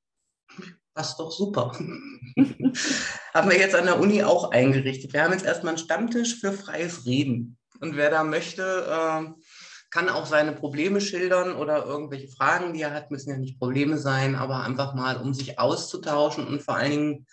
Passt 0.94 1.18
doch 1.18 1.30
super. 1.30 1.72
haben 3.34 3.50
wir 3.50 3.58
jetzt 3.58 3.74
an 3.74 3.86
der 3.86 3.98
Uni 4.00 4.22
auch 4.22 4.50
eingerichtet. 4.50 5.14
Wir 5.14 5.24
haben 5.24 5.32
jetzt 5.32 5.46
erstmal 5.46 5.74
einen 5.74 5.78
Stammtisch 5.78 6.38
für 6.38 6.52
freies 6.52 7.06
Reden. 7.06 7.56
Und 7.80 7.96
wer 7.96 8.10
da 8.10 8.22
möchte, 8.22 8.62
äh, 8.62 9.30
kann 9.90 10.08
auch 10.10 10.26
seine 10.26 10.52
Probleme 10.52 11.00
schildern 11.00 11.56
oder 11.56 11.86
irgendwelche 11.86 12.28
Fragen, 12.28 12.74
die 12.74 12.82
er 12.82 12.92
hat, 12.92 13.10
müssen 13.10 13.30
ja 13.30 13.38
nicht 13.38 13.58
Probleme 13.58 13.96
sein, 13.96 14.34
aber 14.34 14.62
einfach 14.62 14.94
mal, 14.94 15.16
um 15.16 15.32
sich 15.32 15.58
auszutauschen 15.58 16.46
und 16.46 16.62
vor 16.62 16.76
allen 16.76 16.90
Dingen 16.90 17.26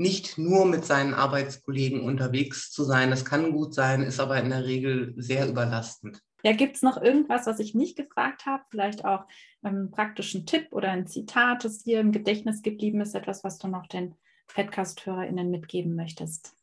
nicht 0.00 0.38
nur 0.38 0.64
mit 0.64 0.86
seinen 0.86 1.12
Arbeitskollegen 1.12 2.00
unterwegs 2.00 2.70
zu 2.70 2.84
sein. 2.84 3.10
Das 3.10 3.26
kann 3.26 3.52
gut 3.52 3.74
sein, 3.74 4.02
ist 4.02 4.18
aber 4.18 4.40
in 4.40 4.48
der 4.48 4.64
Regel 4.64 5.12
sehr 5.18 5.46
überlastend. 5.46 6.22
Ja, 6.42 6.52
gibt 6.52 6.76
es 6.76 6.82
noch 6.82 7.00
irgendwas, 7.00 7.46
was 7.46 7.60
ich 7.60 7.74
nicht 7.74 7.96
gefragt 7.96 8.46
habe? 8.46 8.62
Vielleicht 8.70 9.04
auch 9.04 9.24
einen 9.60 9.90
praktischen 9.90 10.46
Tipp 10.46 10.68
oder 10.70 10.90
ein 10.90 11.06
Zitat, 11.06 11.66
das 11.66 11.82
dir 11.82 12.00
im 12.00 12.12
Gedächtnis 12.12 12.62
geblieben 12.62 13.02
ist, 13.02 13.14
etwas, 13.14 13.44
was 13.44 13.58
du 13.58 13.68
noch 13.68 13.86
den 13.88 14.14
Podcast-HörerInnen 14.54 15.50
mitgeben 15.50 15.94
möchtest? 15.94 16.54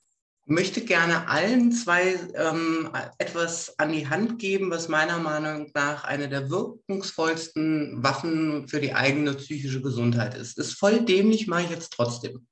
Ich 0.45 0.53
möchte 0.53 0.81
gerne 0.81 1.27
allen 1.27 1.71
zwei 1.71 2.15
ähm, 2.33 2.89
etwas 3.19 3.77
an 3.77 3.91
die 3.91 4.07
Hand 4.07 4.39
geben, 4.39 4.71
was 4.71 4.87
meiner 4.87 5.19
Meinung 5.19 5.69
nach 5.75 6.05
eine 6.05 6.27
der 6.27 6.49
wirkungsvollsten 6.49 8.01
Waffen 8.01 8.67
für 8.67 8.79
die 8.79 8.95
eigene 8.95 9.33
psychische 9.33 9.81
Gesundheit 9.81 10.33
ist. 10.33 10.57
Ist 10.57 10.73
voll 10.73 11.01
dämlich, 11.01 11.45
mache 11.45 11.63
ich 11.63 11.69
jetzt 11.69 11.93
trotzdem. 11.93 12.47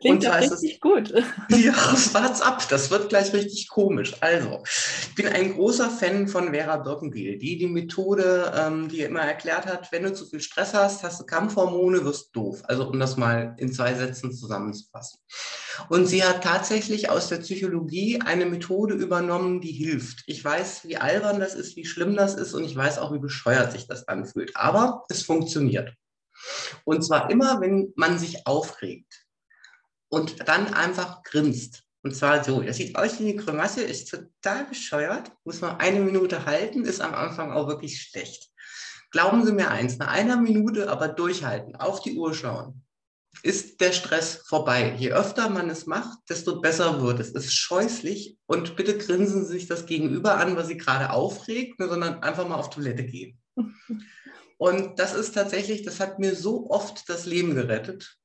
Klingt 0.00 0.24
und 0.24 0.32
richtig 0.32 0.74
es, 0.74 0.80
gut. 0.80 1.12
Ja, 1.50 1.74
wart's 2.12 2.40
ab, 2.40 2.66
das 2.70 2.90
wird 2.90 3.10
gleich 3.10 3.34
richtig 3.34 3.68
komisch. 3.68 4.14
Also, 4.20 4.62
ich 5.02 5.14
bin 5.14 5.28
ein 5.28 5.52
großer 5.52 5.90
Fan 5.90 6.26
von 6.26 6.54
Vera 6.54 6.78
Birkenbiel, 6.78 7.36
die 7.36 7.58
die 7.58 7.66
Methode, 7.66 8.50
ähm, 8.56 8.88
die 8.88 9.02
immer 9.02 9.20
erklärt 9.20 9.66
hat, 9.66 9.92
wenn 9.92 10.04
du 10.04 10.14
zu 10.14 10.24
viel 10.24 10.40
Stress 10.40 10.72
hast, 10.72 11.02
hast 11.02 11.20
du 11.20 11.26
Kampfhormone, 11.26 12.02
wirst 12.04 12.34
doof. 12.34 12.62
Also, 12.64 12.88
um 12.88 12.98
das 12.98 13.18
mal 13.18 13.54
in 13.58 13.72
zwei 13.72 13.92
Sätzen 13.92 14.32
zusammenzufassen. 14.32 15.20
Und 15.90 16.06
sie 16.06 16.24
hat 16.24 16.42
tatsächlich 16.42 17.10
aus 17.10 17.28
der 17.28 17.38
Psychologie 17.38 18.20
eine 18.24 18.46
Methode 18.46 18.94
übernommen, 18.94 19.60
die 19.60 19.72
hilft. 19.72 20.22
Ich 20.26 20.42
weiß, 20.42 20.88
wie 20.88 20.96
albern 20.96 21.40
das 21.40 21.54
ist, 21.54 21.76
wie 21.76 21.84
schlimm 21.84 22.16
das 22.16 22.34
ist 22.34 22.54
und 22.54 22.64
ich 22.64 22.74
weiß 22.74 22.98
auch, 22.98 23.12
wie 23.12 23.18
bescheuert 23.18 23.72
sich 23.72 23.86
das 23.86 24.08
anfühlt. 24.08 24.56
Aber 24.56 25.04
es 25.10 25.22
funktioniert. 25.22 25.92
Und 26.84 27.02
zwar 27.04 27.30
immer, 27.30 27.60
wenn 27.60 27.92
man 27.96 28.18
sich 28.18 28.46
aufregt 28.46 29.19
und 30.10 30.46
dann 30.46 30.74
einfach 30.74 31.22
grinst. 31.22 31.84
Und 32.02 32.14
zwar 32.14 32.44
so, 32.44 32.60
das 32.60 32.76
sieht 32.76 32.96
aus 32.96 33.18
wie 33.18 33.30
eine 33.30 33.42
Grimasse, 33.42 33.82
ist 33.82 34.10
total 34.10 34.64
bescheuert, 34.66 35.32
muss 35.44 35.62
man 35.62 35.76
eine 35.80 36.00
Minute 36.00 36.44
halten, 36.44 36.84
ist 36.84 37.00
am 37.00 37.14
Anfang 37.14 37.52
auch 37.52 37.68
wirklich 37.68 38.00
schlecht. 38.00 38.50
Glauben 39.10 39.44
Sie 39.44 39.52
mir 39.52 39.70
eins, 39.70 39.96
nach 39.96 40.08
einer 40.08 40.36
Minute 40.36 40.90
aber 40.90 41.08
durchhalten, 41.08 41.76
auf 41.76 42.02
die 42.02 42.16
Uhr 42.16 42.34
schauen 42.34 42.84
ist 43.42 43.80
der 43.80 43.92
Stress 43.92 44.42
vorbei. 44.46 44.94
Je 44.98 45.12
öfter 45.12 45.48
man 45.48 45.70
es 45.70 45.86
macht, 45.86 46.18
desto 46.28 46.60
besser 46.60 47.00
wird 47.00 47.20
es. 47.20 47.28
Es 47.28 47.46
ist 47.46 47.54
scheußlich 47.54 48.36
und 48.46 48.76
bitte 48.76 48.98
grinsen 48.98 49.44
Sie 49.44 49.52
sich 49.52 49.66
das 49.66 49.86
Gegenüber 49.86 50.36
an, 50.36 50.56
was 50.56 50.68
Sie 50.68 50.76
gerade 50.76 51.10
aufregt, 51.10 51.78
ne, 51.78 51.88
sondern 51.88 52.22
einfach 52.22 52.46
mal 52.46 52.56
auf 52.56 52.70
Toilette 52.70 53.04
gehen. 53.04 53.38
Und 54.58 54.98
das 54.98 55.14
ist 55.14 55.34
tatsächlich, 55.34 55.84
das 55.84 56.00
hat 56.00 56.18
mir 56.18 56.34
so 56.34 56.68
oft 56.68 57.08
das 57.08 57.24
Leben 57.24 57.54
gerettet, 57.54 58.18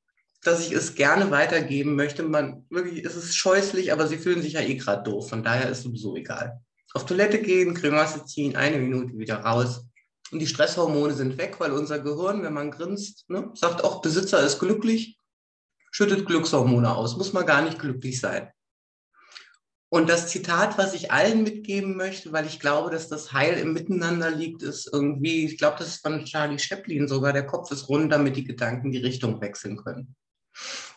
dass 0.46 0.60
ich 0.60 0.72
es 0.72 0.94
gerne 0.94 1.30
weitergeben 1.30 1.96
möchte. 1.96 2.22
Man 2.22 2.64
wirklich, 2.70 3.04
es 3.04 3.16
ist 3.16 3.36
scheußlich, 3.36 3.92
aber 3.92 4.06
Sie 4.06 4.18
fühlen 4.18 4.42
sich 4.42 4.54
ja 4.54 4.60
eh 4.60 4.76
gerade 4.76 5.02
doof. 5.02 5.28
Von 5.28 5.42
daher 5.42 5.68
ist 5.68 5.78
es 5.78 5.84
sowieso 5.84 6.16
egal. 6.16 6.60
Auf 6.94 7.04
Toilette 7.04 7.40
gehen, 7.42 7.74
Cremewasser 7.74 8.24
ziehen, 8.24 8.56
eine 8.56 8.78
Minute 8.78 9.18
wieder 9.18 9.40
raus. 9.40 9.86
Und 10.30 10.38
die 10.38 10.46
Stresshormone 10.46 11.14
sind 11.14 11.38
weg, 11.38 11.56
weil 11.58 11.72
unser 11.72 11.98
Gehirn, 11.98 12.42
wenn 12.42 12.52
man 12.52 12.70
grinst, 12.70 13.28
ne, 13.28 13.50
sagt 13.54 13.84
auch, 13.84 14.00
Besitzer 14.02 14.44
ist 14.44 14.58
glücklich, 14.58 15.18
schüttet 15.90 16.26
Glückshormone 16.26 16.94
aus, 16.94 17.16
muss 17.16 17.32
man 17.32 17.46
gar 17.46 17.62
nicht 17.62 17.78
glücklich 17.78 18.20
sein. 18.20 18.50
Und 19.88 20.08
das 20.08 20.28
Zitat, 20.28 20.78
was 20.78 20.94
ich 20.94 21.12
allen 21.12 21.44
mitgeben 21.44 21.96
möchte, 21.96 22.32
weil 22.32 22.46
ich 22.46 22.58
glaube, 22.58 22.90
dass 22.90 23.08
das 23.08 23.32
Heil 23.32 23.56
im 23.58 23.72
Miteinander 23.72 24.30
liegt, 24.30 24.62
ist 24.62 24.90
irgendwie, 24.92 25.44
ich 25.44 25.58
glaube, 25.58 25.76
das 25.78 25.88
ist 25.88 26.02
von 26.02 26.24
Charlie 26.24 26.58
Chaplin 26.58 27.06
sogar, 27.06 27.32
der 27.32 27.46
Kopf 27.46 27.70
ist 27.70 27.88
rund, 27.88 28.10
damit 28.12 28.36
die 28.36 28.44
Gedanken 28.44 28.90
die 28.90 28.98
Richtung 28.98 29.40
wechseln 29.40 29.76
können. 29.76 30.16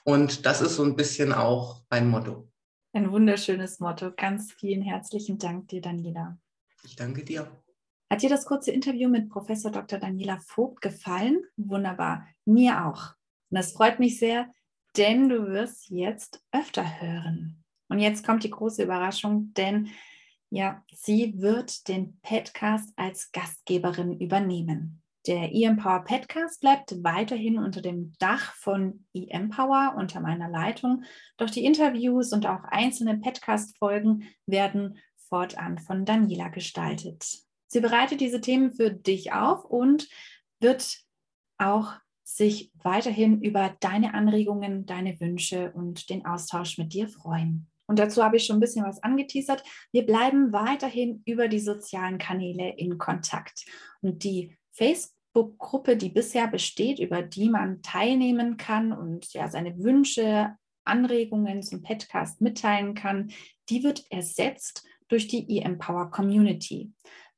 Und 0.03 0.45
das 0.45 0.61
ist 0.61 0.75
so 0.75 0.83
ein 0.83 0.95
bisschen 0.95 1.33
auch 1.33 1.83
mein 1.89 2.09
Motto. 2.09 2.49
Ein 2.93 3.11
wunderschönes 3.11 3.79
Motto. 3.79 4.11
Ganz 4.15 4.51
vielen 4.51 4.81
herzlichen 4.81 5.37
Dank 5.37 5.67
dir, 5.67 5.81
Daniela. 5.81 6.39
Ich 6.83 6.95
danke 6.95 7.23
dir. 7.23 7.51
Hat 8.09 8.23
dir 8.23 8.29
das 8.29 8.45
kurze 8.45 8.71
Interview 8.71 9.09
mit 9.09 9.29
Professor 9.29 9.71
Dr. 9.71 9.99
Daniela 9.99 10.39
Vogt 10.39 10.81
gefallen? 10.81 11.43
Wunderbar. 11.57 12.27
Mir 12.45 12.85
auch. 12.85 13.13
Und 13.51 13.57
das 13.57 13.73
freut 13.73 13.99
mich 13.99 14.17
sehr, 14.17 14.51
denn 14.97 15.29
du 15.29 15.47
wirst 15.47 15.89
jetzt 15.89 16.43
öfter 16.51 17.01
hören. 17.01 17.63
Und 17.89 17.99
jetzt 17.99 18.25
kommt 18.25 18.43
die 18.43 18.49
große 18.49 18.83
Überraschung, 18.83 19.53
denn 19.53 19.89
ja, 20.49 20.83
sie 20.91 21.39
wird 21.39 21.87
den 21.87 22.19
Podcast 22.21 22.89
als 22.95 23.31
Gastgeberin 23.31 24.19
übernehmen. 24.19 25.03
Der 25.29 25.53
eMpower 25.53 26.05
Podcast 26.05 26.59
bleibt 26.59 27.03
weiterhin 27.03 27.59
unter 27.59 27.83
dem 27.83 28.13
Dach 28.17 28.55
von 28.55 29.05
eMpower 29.13 29.93
unter 29.95 30.21
meiner 30.21 30.49
Leitung, 30.49 31.03
doch 31.37 31.51
die 31.51 31.65
Interviews 31.65 32.33
und 32.33 32.47
auch 32.47 32.63
einzelne 32.63 33.15
Podcast-Folgen 33.19 34.23
werden 34.47 34.97
fortan 35.27 35.77
von 35.77 36.03
Daniela 36.03 36.47
gestaltet. 36.47 37.43
Sie 37.67 37.79
bereitet 37.79 38.21
diese 38.21 38.41
Themen 38.41 38.73
für 38.73 38.89
dich 38.89 39.31
auf 39.31 39.65
und 39.65 40.09
wird 40.61 40.97
auch 41.59 41.93
sich 42.23 42.71
weiterhin 42.81 43.43
über 43.43 43.77
deine 43.81 44.15
Anregungen, 44.15 44.87
deine 44.87 45.19
Wünsche 45.19 45.71
und 45.73 46.09
den 46.09 46.25
Austausch 46.25 46.79
mit 46.79 46.93
dir 46.93 47.07
freuen. 47.07 47.69
Und 47.85 47.99
dazu 47.99 48.23
habe 48.23 48.37
ich 48.37 48.45
schon 48.47 48.57
ein 48.57 48.61
bisschen 48.61 48.83
was 48.83 49.03
angeteasert. 49.03 49.63
Wir 49.91 50.07
bleiben 50.07 50.51
weiterhin 50.51 51.21
über 51.25 51.47
die 51.47 51.59
sozialen 51.59 52.17
Kanäle 52.17 52.73
in 52.77 52.97
Kontakt. 52.97 53.67
Und 54.01 54.23
die 54.23 54.57
Facebook-Gruppe, 55.33 55.97
die 55.97 56.09
bisher 56.09 56.47
besteht, 56.47 56.99
über 56.99 57.21
die 57.21 57.49
man 57.49 57.81
teilnehmen 57.81 58.57
kann 58.57 58.91
und 58.91 59.31
ja 59.33 59.47
seine 59.47 59.77
Wünsche, 59.79 60.55
Anregungen 60.85 61.61
zum 61.61 61.83
Podcast 61.83 62.41
mitteilen 62.41 62.95
kann, 62.95 63.31
die 63.69 63.83
wird 63.83 64.05
ersetzt 64.09 64.83
durch 65.07 65.27
die 65.27 65.57
e-Empower 65.57 66.09
Community. 66.09 66.91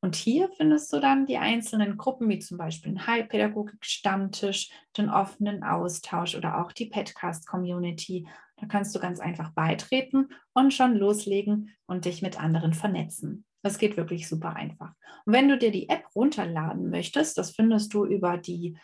Und 0.00 0.14
hier 0.14 0.50
findest 0.56 0.92
du 0.92 1.00
dann 1.00 1.26
die 1.26 1.38
einzelnen 1.38 1.96
Gruppen, 1.96 2.28
wie 2.28 2.38
zum 2.38 2.58
Beispiel 2.58 2.92
den 2.92 3.06
Heilpädagogik-Stammtisch, 3.06 4.70
den 4.96 5.10
offenen 5.10 5.64
Austausch 5.64 6.36
oder 6.36 6.60
auch 6.60 6.72
die 6.72 6.86
Petcast-Community. 6.86 8.28
Da 8.56 8.66
kannst 8.66 8.94
du 8.94 9.00
ganz 9.00 9.20
einfach 9.20 9.50
beitreten 9.50 10.28
und 10.52 10.72
schon 10.72 10.94
loslegen 10.94 11.70
und 11.86 12.04
dich 12.04 12.22
mit 12.22 12.40
anderen 12.40 12.72
vernetzen. 12.72 13.44
Das 13.62 13.78
geht 13.78 13.96
wirklich 13.96 14.28
super 14.28 14.54
einfach. 14.54 14.92
Und 15.24 15.32
wenn 15.32 15.48
du 15.48 15.58
dir 15.58 15.70
die 15.70 15.88
App 15.88 16.04
runterladen 16.14 16.90
möchtest, 16.90 17.38
das 17.38 17.50
findest 17.52 17.94
du 17.94 18.04
über 18.04 18.36
die 18.36 18.76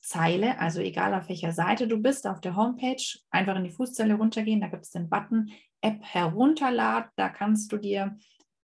Fußzeile, 0.00 0.58
also 0.58 0.80
egal 0.80 1.14
auf 1.14 1.28
welcher 1.28 1.52
Seite 1.52 1.86
du 1.86 1.98
bist, 1.98 2.26
auf 2.26 2.40
der 2.40 2.56
Homepage, 2.56 3.02
einfach 3.30 3.56
in 3.56 3.64
die 3.64 3.70
Fußzeile 3.70 4.14
runtergehen, 4.14 4.60
da 4.60 4.68
gibt 4.68 4.84
es 4.84 4.90
den 4.90 5.08
Button 5.08 5.50
App 5.82 6.02
herunterladen. 6.02 7.10
Da 7.16 7.28
kannst 7.28 7.72
du 7.72 7.76
dir 7.76 8.16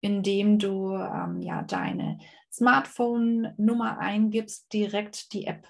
indem 0.02 0.60
du 0.60 0.96
ähm, 0.96 1.42
ja 1.42 1.64
deine 1.64 2.20
Smartphone-Nummer 2.52 4.00
eingibst, 4.00 4.72
direkt 4.74 5.34
die 5.34 5.46
App 5.46 5.68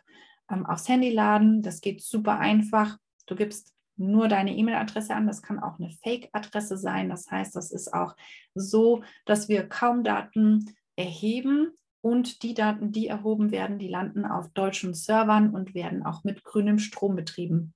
ähm, 0.50 0.66
aufs 0.66 0.88
Handy 0.88 1.10
laden. 1.10 1.62
Das 1.62 1.82
geht 1.82 2.02
super 2.02 2.40
einfach. 2.40 2.98
Du 3.26 3.36
gibst 3.36 3.74
nur 3.98 4.28
deine 4.28 4.56
E-Mail-Adresse 4.56 5.14
an. 5.14 5.28
Das 5.28 5.42
kann 5.42 5.60
auch 5.60 5.80
eine 5.80 5.92
Fake-Adresse 6.04 6.78
sein. 6.78 7.10
Das 7.10 7.30
heißt, 7.30 7.56
das 7.56 7.72
ist 7.72 7.94
auch 7.94 8.16
so, 8.54 9.04
dass 9.26 9.50
wir 9.50 9.68
kaum 9.68 10.04
Daten 10.04 10.74
erheben 10.96 11.72
und 12.02 12.44
die 12.44 12.54
Daten, 12.54 12.92
die 12.92 13.08
erhoben 13.08 13.52
werden, 13.52 13.80
die 13.80 13.88
landen 13.88 14.26
auf 14.26 14.50
deutschen 14.54 14.94
Servern 14.94 15.54
und 15.54 15.74
werden 15.74 16.04
auch 16.04 16.24
mit 16.24 16.44
grünem 16.44 16.80
Strom 16.80 17.16
betrieben. 17.16 17.74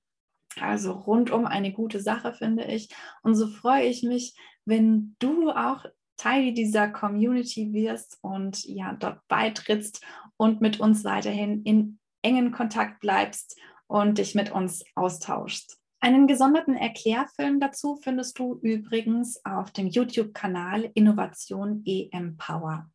Also 0.60 0.92
rundum 0.92 1.46
eine 1.46 1.72
gute 1.72 2.00
Sache, 2.00 2.32
finde 2.32 2.64
ich. 2.64 2.88
Und 3.22 3.34
so 3.34 3.48
freue 3.48 3.84
ich 3.84 4.02
mich, 4.02 4.36
wenn 4.64 5.16
du 5.18 5.50
auch 5.50 5.84
Teil 6.16 6.54
dieser 6.54 6.88
Community 6.88 7.72
wirst 7.72 8.18
und 8.22 8.64
ja, 8.64 8.94
dort 8.94 9.26
beitrittst 9.28 10.04
und 10.36 10.60
mit 10.60 10.80
uns 10.80 11.04
weiterhin 11.04 11.62
in 11.64 11.98
engen 12.22 12.52
Kontakt 12.52 13.00
bleibst 13.00 13.58
und 13.86 14.18
dich 14.18 14.34
mit 14.34 14.52
uns 14.52 14.84
austauschst. 14.94 15.78
Einen 16.00 16.26
gesonderten 16.26 16.76
Erklärfilm 16.76 17.60
dazu 17.60 17.96
findest 17.96 18.38
du 18.38 18.58
übrigens 18.62 19.44
auf 19.44 19.70
dem 19.70 19.86
YouTube-Kanal 19.86 20.90
Innovation 20.94 21.82
E-Empower. 21.84 22.90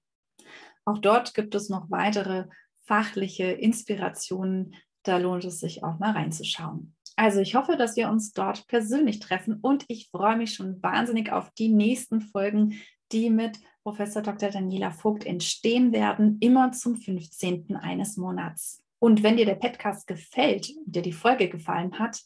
Auch 0.90 0.98
dort 0.98 1.36
gibt 1.36 1.54
es 1.54 1.70
noch 1.70 1.92
weitere 1.92 2.46
fachliche 2.86 3.44
Inspirationen. 3.44 4.74
Da 5.04 5.18
lohnt 5.18 5.46
es 5.46 5.60
sich 5.60 5.84
auch 5.84 6.00
mal 6.00 6.14
reinzuschauen. 6.14 6.96
Also 7.16 7.42
ich 7.42 7.54
hoffe, 7.54 7.78
dass 7.78 7.96
wir 7.96 8.10
uns 8.10 8.34
dort 8.34 8.66
persönlich 8.66 9.20
treffen 9.20 9.60
und 9.62 9.86
ich 9.88 10.10
freue 10.10 10.36
mich 10.36 10.56
schon 10.56 10.82
wahnsinnig 10.82 11.32
auf 11.32 11.52
die 11.52 11.70
nächsten 11.70 12.22
Folgen, 12.22 12.82
die 13.12 13.30
mit 13.30 13.60
Professor 13.84 14.24
Dr. 14.24 14.50
Daniela 14.50 14.90
Vogt 14.90 15.28
entstehen 15.28 15.92
werden, 15.92 16.38
immer 16.40 16.72
zum 16.72 16.96
15. 16.96 17.76
eines 17.76 18.18
Monats. 18.18 18.82
Und 18.98 19.22
wenn 19.22 19.38
dir 19.38 19.46
der 19.46 19.56
Podcast 19.56 20.08
gefällt, 20.08 20.72
dir 20.86 21.04
die 21.04 21.14
Folge 21.14 21.50
gefallen 21.50 22.00
hat, 22.00 22.20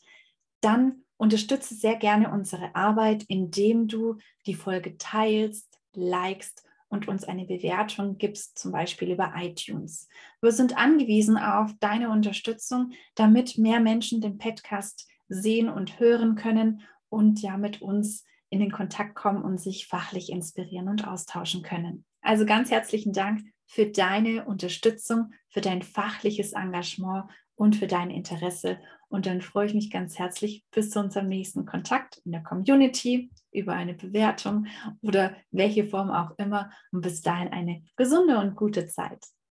dann 0.62 1.04
unterstütze 1.18 1.76
sehr 1.76 1.98
gerne 1.98 2.32
unsere 2.32 2.74
Arbeit, 2.76 3.24
indem 3.28 3.90
du 3.90 4.20
die 4.46 4.56
Folge 4.56 4.98
teilst, 4.98 5.68
likest 5.94 6.64
und 6.94 7.08
uns 7.08 7.24
eine 7.26 7.46
Bewertung 7.46 8.18
gibst, 8.18 8.58
zum 8.58 8.72
Beispiel 8.72 9.12
über 9.12 9.34
iTunes. 9.36 10.08
Wir 10.42 10.52
sind 10.52 10.78
angewiesen 10.78 11.38
auf 11.38 11.72
deine 11.80 12.10
Unterstützung, 12.10 12.92
damit 13.16 13.58
mehr 13.58 13.80
Menschen 13.80 14.22
den 14.22 14.38
Podcast 14.38 15.10
sehen 15.28 15.70
und 15.70 16.00
hören 16.00 16.36
können 16.36 16.84
und 17.10 17.42
ja 17.42 17.58
mit 17.58 17.82
uns 17.82 18.24
in 18.50 18.60
den 18.60 18.72
Kontakt 18.72 19.16
kommen 19.16 19.42
und 19.42 19.60
sich 19.60 19.88
fachlich 19.88 20.32
inspirieren 20.32 20.88
und 20.88 21.08
austauschen 21.08 21.64
können. 21.64 22.06
Also 22.22 22.46
ganz 22.46 22.70
herzlichen 22.70 23.12
Dank 23.12 23.42
für 23.66 23.88
deine 23.88 24.46
Unterstützung, 24.46 25.34
für 25.50 25.62
dein 25.62 25.82
fachliches 25.82 26.54
Engagement 26.54 27.26
und 27.56 27.76
für 27.76 27.88
dein 27.88 28.12
Interesse. 28.12 28.78
Und 29.10 29.26
dann 29.26 29.42
freue 29.42 29.66
ich 29.66 29.74
mich 29.74 29.90
ganz 29.90 30.20
herzlich 30.20 30.64
bis 30.72 30.92
zu 30.92 31.00
unserem 31.00 31.28
nächsten 31.28 31.66
Kontakt 31.66 32.22
in 32.26 32.32
der 32.32 32.44
Community 32.44 33.32
über 33.54 33.74
eine 33.74 33.94
Bewertung 33.94 34.68
oder 35.02 35.36
welche 35.52 35.86
Form 35.86 36.12
auch 36.12 36.32
immer. 36.38 36.72
Und 36.92 37.02
bis 37.02 37.22
dahin 37.22 37.50
eine 37.50 37.84
gesunde 37.96 38.38
und 38.40 38.56
gute 38.56 38.88
Zeit. 38.88 39.24